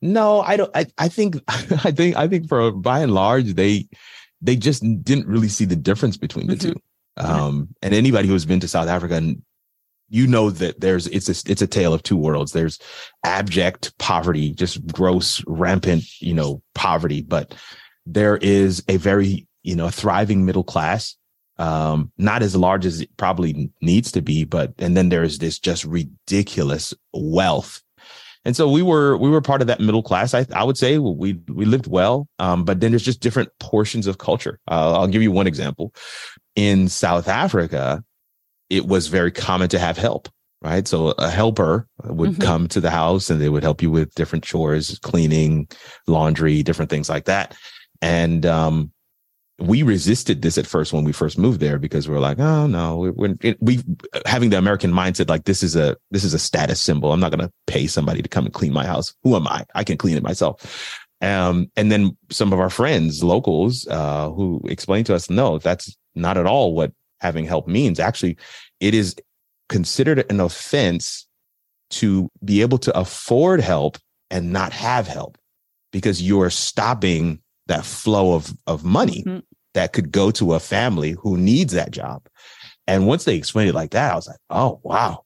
No, 0.00 0.40
I 0.40 0.56
don't. 0.56 0.70
I, 0.74 0.86
I 0.98 1.08
think 1.08 1.36
I 1.48 1.90
think 1.90 2.16
I 2.16 2.28
think 2.28 2.48
for 2.48 2.72
by 2.72 3.00
and 3.00 3.12
large 3.12 3.54
they 3.54 3.88
they 4.40 4.56
just 4.56 4.82
didn't 5.02 5.26
really 5.26 5.48
see 5.48 5.64
the 5.64 5.76
difference 5.76 6.16
between 6.16 6.46
the 6.46 6.54
mm-hmm. 6.54 6.72
two. 6.72 6.82
Um, 7.18 7.68
and 7.80 7.94
anybody 7.94 8.28
who's 8.28 8.44
been 8.44 8.60
to 8.60 8.68
South 8.68 8.88
Africa 8.88 9.34
you 10.08 10.26
know 10.26 10.50
that 10.50 10.80
there's 10.80 11.06
it's 11.08 11.28
a 11.28 11.50
it's 11.50 11.62
a 11.62 11.66
tale 11.66 11.92
of 11.92 12.02
two 12.02 12.16
worlds. 12.16 12.52
There's 12.52 12.78
abject 13.24 13.96
poverty, 13.98 14.52
just 14.52 14.86
gross, 14.92 15.42
rampant, 15.46 16.04
you 16.20 16.34
know, 16.34 16.62
poverty, 16.74 17.22
but 17.22 17.54
there 18.06 18.36
is 18.36 18.84
a 18.88 18.96
very 18.96 19.46
you 19.62 19.74
know 19.74 19.90
thriving 19.90 20.44
middle 20.46 20.64
class 20.64 21.16
um 21.58 22.12
not 22.18 22.42
as 22.42 22.54
large 22.54 22.86
as 22.86 23.00
it 23.00 23.16
probably 23.16 23.70
needs 23.80 24.12
to 24.12 24.20
be 24.20 24.44
but 24.44 24.72
and 24.78 24.96
then 24.96 25.08
there's 25.08 25.38
this 25.38 25.58
just 25.58 25.84
ridiculous 25.84 26.94
wealth 27.12 27.82
and 28.46 28.56
so 28.56 28.70
we 28.70 28.80
were 28.80 29.16
we 29.16 29.28
were 29.28 29.40
part 29.40 29.60
of 29.60 29.66
that 29.66 29.80
middle 29.80 30.04
class. 30.04 30.32
I, 30.32 30.46
I 30.54 30.62
would 30.62 30.78
say 30.78 30.98
we 30.98 31.34
we 31.48 31.64
lived 31.64 31.88
well 31.88 32.28
um 32.38 32.64
but 32.64 32.80
then 32.80 32.92
there's 32.92 33.04
just 33.04 33.20
different 33.20 33.50
portions 33.58 34.06
of 34.06 34.18
culture. 34.18 34.60
Uh, 34.70 34.92
i'll 35.00 35.08
give 35.08 35.20
you 35.22 35.32
one 35.32 35.48
example. 35.48 35.92
In 36.54 36.88
south 36.88 37.28
africa 37.28 38.04
it 38.70 38.86
was 38.86 39.08
very 39.08 39.32
common 39.32 39.68
to 39.68 39.78
have 39.78 39.98
help 39.98 40.28
right? 40.62 40.88
So 40.88 41.08
a 41.18 41.28
helper 41.28 41.86
would 42.04 42.30
mm-hmm. 42.30 42.42
come 42.42 42.68
to 42.68 42.80
the 42.80 42.90
house 42.90 43.30
and 43.30 43.40
they 43.40 43.48
would 43.48 43.62
help 43.62 43.82
you 43.82 43.90
with 43.90 44.14
different 44.14 44.42
chores 44.42 44.98
cleaning 45.00 45.68
laundry 46.06 46.62
different 46.62 46.90
things 46.90 47.08
like 47.08 47.26
that. 47.26 47.54
And 48.00 48.46
um 48.46 48.92
we 49.58 49.82
resisted 49.82 50.42
this 50.42 50.58
at 50.58 50.66
first 50.66 50.92
when 50.92 51.04
we 51.04 51.12
first 51.12 51.38
moved 51.38 51.60
there 51.60 51.78
because 51.78 52.08
we 52.08 52.14
are 52.14 52.20
like, 52.20 52.38
oh 52.38 52.66
no, 52.66 52.96
we, 52.98 53.10
we, 53.10 53.56
we 53.60 53.82
having 54.26 54.50
the 54.50 54.58
American 54.58 54.92
mindset 54.92 55.30
like 55.30 55.44
this 55.44 55.62
is 55.62 55.74
a 55.74 55.96
this 56.10 56.24
is 56.24 56.34
a 56.34 56.38
status 56.38 56.80
symbol. 56.80 57.12
I'm 57.12 57.20
not 57.20 57.30
going 57.30 57.46
to 57.46 57.52
pay 57.66 57.86
somebody 57.86 58.20
to 58.20 58.28
come 58.28 58.44
and 58.44 58.52
clean 58.52 58.72
my 58.72 58.86
house. 58.86 59.14
Who 59.22 59.34
am 59.34 59.46
I? 59.46 59.64
I 59.74 59.84
can 59.84 59.96
clean 59.96 60.16
it 60.16 60.22
myself. 60.22 61.00
Um, 61.22 61.70
and 61.76 61.90
then 61.90 62.16
some 62.30 62.52
of 62.52 62.60
our 62.60 62.68
friends, 62.68 63.24
locals, 63.24 63.86
uh, 63.88 64.28
who 64.30 64.60
explained 64.66 65.06
to 65.06 65.14
us, 65.14 65.30
no, 65.30 65.58
that's 65.58 65.96
not 66.14 66.36
at 66.36 66.46
all 66.46 66.74
what 66.74 66.92
having 67.20 67.46
help 67.46 67.66
means. 67.66 67.98
Actually, 67.98 68.36
it 68.80 68.92
is 68.92 69.16
considered 69.70 70.30
an 70.30 70.40
offense 70.40 71.26
to 71.88 72.28
be 72.44 72.60
able 72.60 72.78
to 72.78 72.98
afford 72.98 73.60
help 73.60 73.96
and 74.30 74.52
not 74.52 74.72
have 74.72 75.06
help 75.06 75.38
because 75.92 76.22
you're 76.22 76.50
stopping 76.50 77.40
that 77.66 77.84
flow 77.84 78.34
of 78.34 78.52
of 78.66 78.84
money 78.84 79.22
mm-hmm. 79.26 79.40
that 79.74 79.92
could 79.92 80.12
go 80.12 80.30
to 80.32 80.54
a 80.54 80.60
family 80.60 81.16
who 81.20 81.36
needs 81.36 81.72
that 81.72 81.90
job. 81.90 82.26
And 82.86 83.06
once 83.06 83.24
they 83.24 83.36
explained 83.36 83.70
it 83.70 83.74
like 83.74 83.90
that, 83.90 84.12
I 84.12 84.16
was 84.16 84.28
like, 84.28 84.38
oh 84.50 84.80
wow. 84.82 85.24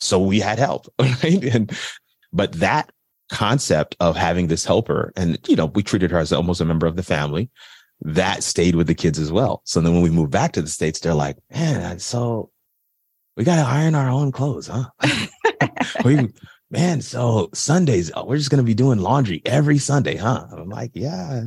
So 0.00 0.18
we 0.18 0.40
had 0.40 0.58
help. 0.58 0.86
Right. 1.00 1.44
And 1.44 1.76
but 2.32 2.52
that 2.54 2.90
concept 3.30 3.96
of 4.00 4.16
having 4.16 4.48
this 4.48 4.64
helper, 4.64 5.12
and 5.16 5.38
you 5.48 5.56
know, 5.56 5.66
we 5.66 5.82
treated 5.82 6.10
her 6.10 6.18
as 6.18 6.32
almost 6.32 6.60
a 6.60 6.64
member 6.64 6.86
of 6.86 6.96
the 6.96 7.02
family, 7.02 7.50
that 8.02 8.42
stayed 8.42 8.74
with 8.74 8.86
the 8.86 8.94
kids 8.94 9.18
as 9.18 9.32
well. 9.32 9.62
So 9.64 9.80
then 9.80 9.92
when 9.92 10.02
we 10.02 10.10
moved 10.10 10.30
back 10.30 10.52
to 10.52 10.62
the 10.62 10.68
States, 10.68 11.00
they're 11.00 11.14
like, 11.14 11.36
man, 11.50 11.98
so 11.98 12.50
we 13.36 13.44
gotta 13.44 13.68
iron 13.68 13.94
our 13.94 14.08
own 14.08 14.32
clothes, 14.32 14.68
huh? 14.68 14.88
we, 16.04 16.28
man, 16.70 17.00
so 17.00 17.50
Sundays, 17.52 18.10
oh, 18.14 18.24
we're 18.24 18.36
just 18.36 18.50
gonna 18.50 18.62
be 18.62 18.74
doing 18.74 18.98
laundry 18.98 19.42
every 19.44 19.78
Sunday, 19.78 20.16
huh? 20.16 20.46
I'm 20.52 20.68
like, 20.68 20.92
yeah, 20.94 21.44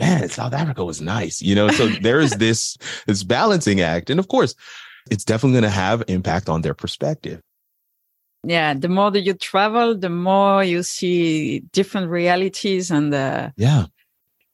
man, 0.00 0.28
South 0.28 0.52
Africa 0.52 0.84
was 0.84 1.00
nice, 1.00 1.40
you 1.40 1.54
know. 1.54 1.68
So 1.68 1.88
there 1.88 2.20
is 2.20 2.32
this 2.32 2.76
this 3.06 3.22
balancing 3.22 3.80
act, 3.80 4.10
and 4.10 4.18
of 4.18 4.28
course, 4.28 4.54
it's 5.10 5.24
definitely 5.24 5.60
going 5.60 5.70
to 5.70 5.78
have 5.84 6.02
impact 6.08 6.48
on 6.48 6.62
their 6.62 6.74
perspective. 6.74 7.40
Yeah, 8.42 8.74
the 8.74 8.88
more 8.88 9.10
that 9.10 9.20
you 9.20 9.34
travel, 9.34 9.96
the 9.96 10.08
more 10.08 10.64
you 10.64 10.82
see 10.82 11.60
different 11.72 12.10
realities, 12.10 12.90
and 12.90 13.14
uh, 13.14 13.50
yeah. 13.56 13.86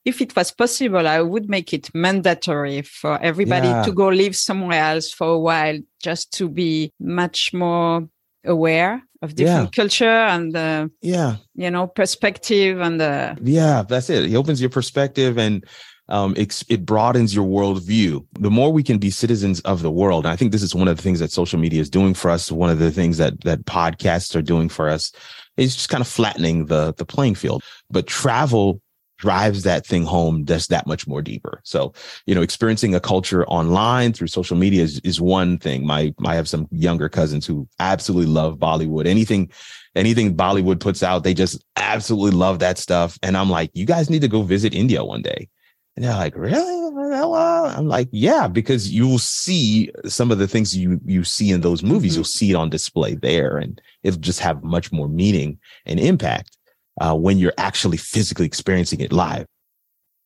If 0.05 0.21
it 0.21 0.37
was 0.37 0.53
possible, 0.53 1.09
I 1.09 1.21
would 1.21 1.49
make 1.49 1.73
it 1.73 1.93
mandatory 1.93 2.83
for 2.83 3.21
everybody 3.21 3.67
yeah. 3.67 3.83
to 3.83 3.91
go 3.91 4.07
live 4.07 4.37
somewhere 4.37 4.81
else 4.81 5.11
for 5.11 5.27
a 5.27 5.39
while, 5.39 5.79
just 6.01 6.33
to 6.35 6.49
be 6.49 6.93
much 7.01 7.53
more 7.53 8.09
aware 8.47 9.03
of 9.23 9.35
different 9.35 9.77
yeah. 9.77 9.83
culture 9.83 10.05
and 10.05 10.57
uh, 10.57 10.89
yeah 11.01 11.37
you 11.55 11.71
know 11.71 11.87
perspective 11.87 12.81
and 12.81 13.01
uh, 13.01 13.35
yeah 13.43 13.83
that's 13.83 14.11
it 14.11 14.31
it 14.31 14.35
opens 14.35 14.61
your 14.61 14.71
perspective 14.71 15.39
and 15.39 15.65
um, 16.09 16.35
it, 16.37 16.63
it 16.69 16.87
broadens 16.87 17.35
your 17.35 17.45
worldview. 17.45 18.25
The 18.39 18.51
more 18.51 18.73
we 18.73 18.83
can 18.83 18.99
be 18.99 19.11
citizens 19.11 19.61
of 19.61 19.83
the 19.83 19.91
world, 19.91 20.25
and 20.25 20.33
I 20.33 20.37
think 20.37 20.53
this 20.53 20.63
is 20.63 20.75
one 20.75 20.89
of 20.89 20.97
the 20.97 21.03
things 21.03 21.19
that 21.21 21.33
social 21.33 21.59
media 21.59 21.81
is 21.81 21.91
doing 21.91 22.15
for 22.15 22.31
us. 22.31 22.53
One 22.53 22.71
of 22.71 22.79
the 22.79 22.93
things 22.93 23.19
that 23.19 23.41
that 23.43 23.65
podcasts 23.65 24.37
are 24.37 24.43
doing 24.43 24.69
for 24.69 24.89
us 24.89 25.13
is 25.57 25.75
just 25.75 25.89
kind 25.89 26.01
of 26.01 26.07
flattening 26.07 26.67
the 26.67 26.95
the 26.95 27.05
playing 27.05 27.35
field. 27.35 27.63
But 27.91 28.07
travel 28.07 28.81
drives 29.19 29.63
that 29.63 29.87
thing 29.87 30.05
home 30.05 30.45
just 30.45 30.71
that 30.71 30.87
much 30.87 31.07
more 31.07 31.23
deeper. 31.23 31.61
So, 31.65 31.93
you 32.27 32.35
know, 32.35 32.43
experiencing 32.43 32.95
a 32.95 33.01
culture 33.01 33.47
online 33.47 34.13
through 34.13 34.29
social 34.29 34.57
media 34.57 34.83
is, 34.83 34.99
is 35.01 35.21
one 35.21 35.59
thing. 35.59 35.87
My, 35.87 36.15
I 36.25 36.35
have 36.35 36.49
some 36.49 36.69
younger 36.71 37.09
cousins 37.09 37.47
who 37.47 37.69
absolutely 37.79 38.33
love 38.33 38.59
Bollywood. 38.59 39.07
Anything, 39.07 39.51
anything 39.95 40.37
Bollywood 40.37 40.81
puts 40.81 41.03
out, 41.03 41.25
they 41.25 41.35
just 41.35 41.65
absolutely 41.77 42.37
love 42.37 42.59
that 42.59 42.79
stuff. 42.79 43.19
And 43.23 43.37
I'm 43.37 43.51
like, 43.51 43.71
you 43.75 43.87
guys 43.87 44.11
need 44.11 44.23
to 44.23 44.29
go 44.29 44.43
visit 44.43 44.75
India 44.75 45.05
one 45.05 45.23
day. 45.23 45.49
And 45.97 46.05
they're 46.05 46.15
like, 46.15 46.37
really? 46.37 46.87
I'm 46.97 47.89
like, 47.89 48.09
yeah, 48.13 48.49
because 48.49 48.93
you'll 48.93 49.19
see 49.19 49.91
some 50.07 50.31
of 50.31 50.39
the 50.39 50.49
things 50.49 50.77
you 50.77 51.01
you 51.05 51.25
see 51.25 51.51
in 51.51 51.61
those 51.61 51.83
movies. 51.83 52.13
Mm-hmm. 52.13 52.19
You'll 52.19 52.25
see 52.25 52.51
it 52.51 52.57
on 52.57 52.71
display 52.71 53.15
there, 53.15 53.57
and 53.59 53.81
it'll 54.03 54.21
just 54.21 54.41
have 54.41 54.63
much 54.63 54.93
more 54.93 55.09
meaning 55.09 55.59
and 55.85 56.01
impact 56.01 56.56
uh, 57.01 57.15
when 57.15 57.39
you're 57.39 57.53
actually 57.59 57.97
physically 57.97 58.47
experiencing 58.47 59.01
it 59.01 59.13
live. 59.13 59.47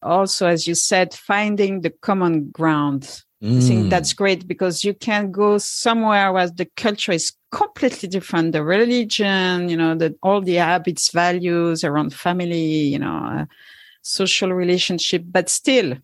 Also, 0.02 0.46
as 0.46 0.66
you 0.66 0.74
said, 0.74 1.12
finding 1.12 1.82
the 1.82 1.90
common 1.90 2.50
ground. 2.50 3.22
Mm. 3.42 3.56
I 3.56 3.60
think 3.60 3.86
mm. 3.86 3.90
that's 3.90 4.12
great 4.12 4.46
because 4.46 4.84
you 4.84 4.94
can 4.94 5.30
go 5.30 5.58
somewhere 5.58 6.32
where 6.32 6.48
the 6.48 6.68
culture 6.76 7.12
is 7.12 7.32
completely 7.50 8.08
different. 8.08 8.52
The 8.52 8.62
religion, 8.62 9.68
you 9.68 9.76
know, 9.76 9.94
the, 9.94 10.14
all 10.22 10.40
the 10.40 10.54
habits, 10.54 11.10
values 11.10 11.84
around 11.84 12.14
family, 12.14 12.84
you 12.94 12.98
know, 12.98 13.16
uh, 13.16 13.44
social 14.02 14.52
relationship, 14.52 15.24
but 15.26 15.48
still 15.48 15.96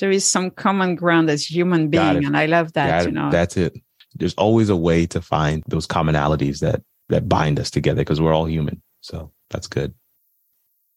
there 0.00 0.10
is 0.10 0.24
some 0.24 0.50
common 0.50 0.94
ground 0.94 1.30
as 1.30 1.50
human 1.50 1.88
being. 1.88 2.24
And 2.24 2.36
I 2.36 2.46
love 2.46 2.74
that, 2.74 3.06
you 3.06 3.12
know. 3.12 3.30
That's 3.30 3.56
it. 3.56 3.74
There's 4.14 4.34
always 4.34 4.68
a 4.68 4.76
way 4.76 5.06
to 5.06 5.20
find 5.20 5.62
those 5.68 5.86
commonalities 5.86 6.60
that 6.60 6.82
that 7.08 7.28
bind 7.28 7.58
us 7.58 7.70
together 7.70 8.02
because 8.02 8.20
we're 8.20 8.34
all 8.34 8.46
human. 8.46 8.82
So 9.00 9.32
that's 9.50 9.66
good. 9.66 9.94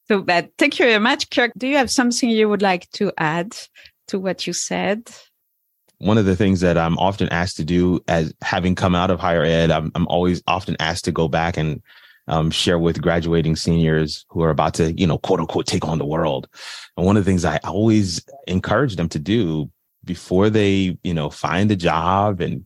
So 0.07 0.21
bad. 0.21 0.51
Thank 0.57 0.79
you 0.79 0.85
very 0.85 0.99
much, 0.99 1.29
Kirk. 1.29 1.51
Do 1.57 1.67
you 1.67 1.77
have 1.77 1.91
something 1.91 2.29
you 2.29 2.49
would 2.49 2.61
like 2.61 2.89
to 2.91 3.11
add 3.17 3.55
to 4.07 4.19
what 4.19 4.45
you 4.45 4.53
said? 4.53 5.09
One 5.99 6.17
of 6.17 6.25
the 6.25 6.35
things 6.35 6.61
that 6.61 6.77
I'm 6.77 6.97
often 6.97 7.29
asked 7.29 7.57
to 7.57 7.63
do 7.63 8.01
as 8.07 8.33
having 8.41 8.75
come 8.75 8.95
out 8.95 9.11
of 9.11 9.19
higher 9.19 9.43
ed, 9.43 9.71
I'm, 9.71 9.91
I'm 9.95 10.07
always 10.07 10.41
often 10.47 10.75
asked 10.79 11.05
to 11.05 11.11
go 11.11 11.27
back 11.27 11.57
and 11.57 11.81
um, 12.27 12.49
share 12.51 12.79
with 12.79 13.01
graduating 13.01 13.55
seniors 13.55 14.25
who 14.29 14.41
are 14.41 14.49
about 14.49 14.73
to, 14.75 14.91
you 14.93 15.05
know, 15.05 15.17
quote 15.17 15.39
unquote, 15.39 15.67
take 15.67 15.85
on 15.85 15.97
the 15.97 16.05
world. 16.05 16.47
And 16.97 17.05
one 17.05 17.17
of 17.17 17.23
the 17.23 17.29
things 17.29 17.45
I 17.45 17.57
always 17.63 18.25
encourage 18.47 18.95
them 18.95 19.09
to 19.09 19.19
do 19.19 19.69
before 20.03 20.49
they, 20.49 20.97
you 21.03 21.13
know, 21.13 21.29
find 21.29 21.71
a 21.71 21.75
job 21.75 22.41
and 22.41 22.65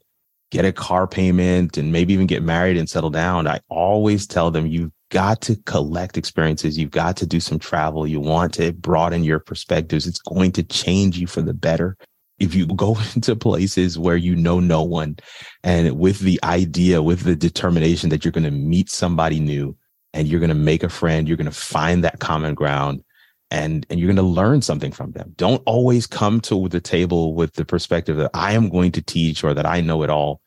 get 0.51 0.65
a 0.65 0.71
car 0.71 1.05
payment 1.07 1.77
and 1.77 1.91
maybe 1.91 2.13
even 2.13 2.27
get 2.27 2.43
married 2.43 2.77
and 2.77 2.89
settle 2.89 3.09
down, 3.09 3.47
I 3.47 3.59
always 3.69 4.25
tell 4.25 4.51
them 4.51 4.67
you've 4.67 4.91
got 5.11 5.41
to 5.41 5.55
collect 5.65 6.17
experiences. 6.17 6.77
You've 6.77 6.91
got 6.91 7.17
to 7.17 7.25
do 7.25 7.39
some 7.39 7.59
travel. 7.59 8.07
You 8.07 8.19
want 8.19 8.53
to 8.55 8.73
broaden 8.73 9.23
your 9.23 9.39
perspectives. 9.39 10.07
It's 10.07 10.19
going 10.19 10.51
to 10.53 10.63
change 10.63 11.17
you 11.17 11.27
for 11.27 11.41
the 11.41 11.53
better. 11.53 11.97
If 12.39 12.53
you 12.53 12.65
go 12.65 12.97
into 13.15 13.35
places 13.35 13.97
where 13.97 14.17
you 14.17 14.35
know 14.35 14.59
no 14.59 14.83
one 14.83 15.17
and 15.63 15.97
with 15.97 16.19
the 16.19 16.39
idea, 16.43 17.01
with 17.01 17.21
the 17.21 17.35
determination 17.35 18.09
that 18.09 18.25
you're 18.25 18.31
going 18.31 18.43
to 18.43 18.51
meet 18.51 18.89
somebody 18.89 19.39
new 19.39 19.75
and 20.13 20.27
you're 20.27 20.39
going 20.39 20.49
to 20.49 20.55
make 20.55 20.83
a 20.83 20.89
friend, 20.89 21.27
you're 21.27 21.37
going 21.37 21.45
to 21.45 21.51
find 21.51 22.03
that 22.03 22.19
common 22.19 22.55
ground 22.55 23.03
and, 23.51 23.85
and 23.89 23.99
you're 23.99 24.07
going 24.07 24.15
to 24.15 24.21
learn 24.21 24.61
something 24.61 24.91
from 24.91 25.11
them. 25.11 25.33
Don't 25.37 25.61
always 25.65 26.07
come 26.07 26.41
to 26.41 26.67
the 26.67 26.81
table 26.81 27.35
with 27.35 27.53
the 27.53 27.65
perspective 27.65 28.17
that 28.17 28.31
I 28.33 28.53
am 28.53 28.69
going 28.69 28.91
to 28.93 29.01
teach 29.01 29.43
or 29.43 29.53
that 29.53 29.65
I 29.65 29.81
know 29.81 30.03
it 30.03 30.09
all. 30.09 30.41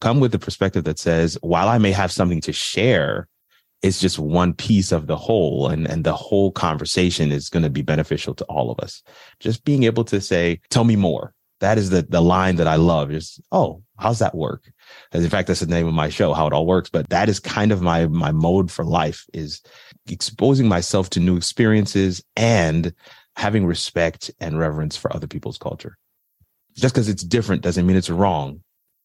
Come 0.00 0.20
with 0.20 0.32
the 0.32 0.38
perspective 0.38 0.84
that 0.84 0.98
says, 0.98 1.36
while 1.40 1.68
I 1.68 1.78
may 1.78 1.92
have 1.92 2.12
something 2.12 2.40
to 2.42 2.52
share, 2.52 3.28
it's 3.84 4.00
just 4.00 4.18
one 4.18 4.54
piece 4.54 4.92
of 4.92 5.08
the 5.08 5.16
whole 5.16 5.68
and, 5.68 5.86
and 5.86 6.04
the 6.04 6.14
whole 6.14 6.50
conversation 6.50 7.30
is 7.30 7.50
going 7.50 7.62
to 7.62 7.68
be 7.68 7.82
beneficial 7.82 8.34
to 8.34 8.44
all 8.46 8.70
of 8.70 8.80
us. 8.80 9.02
Just 9.40 9.62
being 9.66 9.82
able 9.82 10.04
to 10.04 10.22
say, 10.22 10.58
tell 10.70 10.84
me 10.84 10.96
more. 10.96 11.34
That 11.60 11.76
is 11.76 11.90
the, 11.90 12.00
the 12.00 12.22
line 12.22 12.56
that 12.56 12.66
I 12.66 12.76
love 12.76 13.12
is, 13.12 13.38
oh, 13.52 13.82
how's 13.98 14.20
that 14.20 14.34
work? 14.34 14.72
In 15.12 15.28
fact, 15.28 15.48
that's 15.48 15.60
the 15.60 15.66
name 15.66 15.86
of 15.86 15.92
my 15.92 16.08
show, 16.08 16.32
how 16.32 16.46
it 16.46 16.54
all 16.54 16.64
works. 16.64 16.88
But 16.88 17.10
that 17.10 17.28
is 17.28 17.38
kind 17.38 17.72
of 17.72 17.82
my, 17.82 18.06
my 18.06 18.32
mode 18.32 18.70
for 18.70 18.86
life 18.86 19.26
is 19.34 19.60
exposing 20.08 20.66
myself 20.66 21.10
to 21.10 21.20
new 21.20 21.36
experiences 21.36 22.24
and 22.36 22.90
having 23.36 23.66
respect 23.66 24.30
and 24.40 24.58
reverence 24.58 24.96
for 24.96 25.14
other 25.14 25.26
people's 25.26 25.58
culture. 25.58 25.98
Just 26.74 26.94
because 26.94 27.10
it's 27.10 27.22
different 27.22 27.60
doesn't 27.60 27.86
mean 27.86 27.96
it's 27.98 28.08
wrong. 28.08 28.62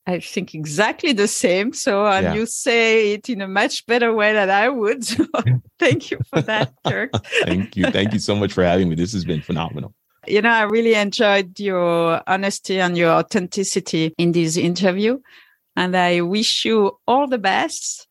I 0.10 0.19
think 0.19 0.56
exactly 0.56 1.13
the 1.13 1.28
same. 1.28 1.72
So, 1.72 2.08
and 2.08 2.24
yeah. 2.24 2.34
you 2.34 2.48
say 2.48 3.13
it 3.13 3.30
in 3.30 3.41
a 3.41 3.48
much 3.48 3.86
better 3.86 4.12
way 4.12 4.34
than 4.34 4.50
I 4.50 4.67
would. 4.69 5.04
So 5.19 5.26
thank 5.78 6.12
you 6.12 6.19
for 6.30 6.41
that, 6.41 6.74
Kirk. 6.86 7.12
thank 7.43 7.78
you. 7.78 7.86
Thank 7.86 8.13
you 8.13 8.19
so 8.19 8.36
much 8.36 8.52
for 8.52 8.63
having 8.63 8.89
me. 8.89 8.95
This 8.95 9.13
has 9.13 9.24
been 9.24 9.41
phenomenal. 9.41 9.93
You 10.28 10.41
know, 10.41 10.50
I 10.50 10.63
really 10.63 10.95
enjoyed 10.95 11.58
your 11.60 12.22
honesty 12.28 12.82
and 12.82 12.98
your 12.98 13.12
authenticity 13.12 14.13
in 14.17 14.32
this 14.34 14.58
interview. 14.58 15.19
And 15.76 15.95
I 15.95 16.22
wish 16.22 16.65
you 16.65 16.98
all 17.08 17.28
the 17.28 17.38
best. 17.38 18.08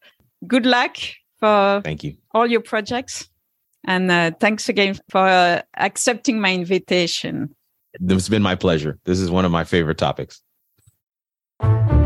Good 0.47 0.65
luck 0.65 0.97
for 1.41 1.83
Thank 1.85 2.05
you. 2.05 2.17
all 2.33 2.47
your 2.47 2.63
projects. 2.63 3.29
And 3.85 4.11
uh, 4.11 4.31
thanks 4.41 4.69
again 4.69 4.99
for 5.11 5.27
uh, 5.27 5.63
accepting 5.77 6.41
my 6.41 6.55
invitation. 6.55 7.55
It's 7.95 8.29
been 8.29 8.43
my 8.43 8.55
pleasure. 8.55 8.99
This 9.05 9.19
is 9.19 9.31
one 9.31 9.45
of 9.45 9.51
my 9.51 9.65
favorite 9.65 9.99
topics. 9.99 10.43
Thank 11.61 11.93
you. 11.93 11.98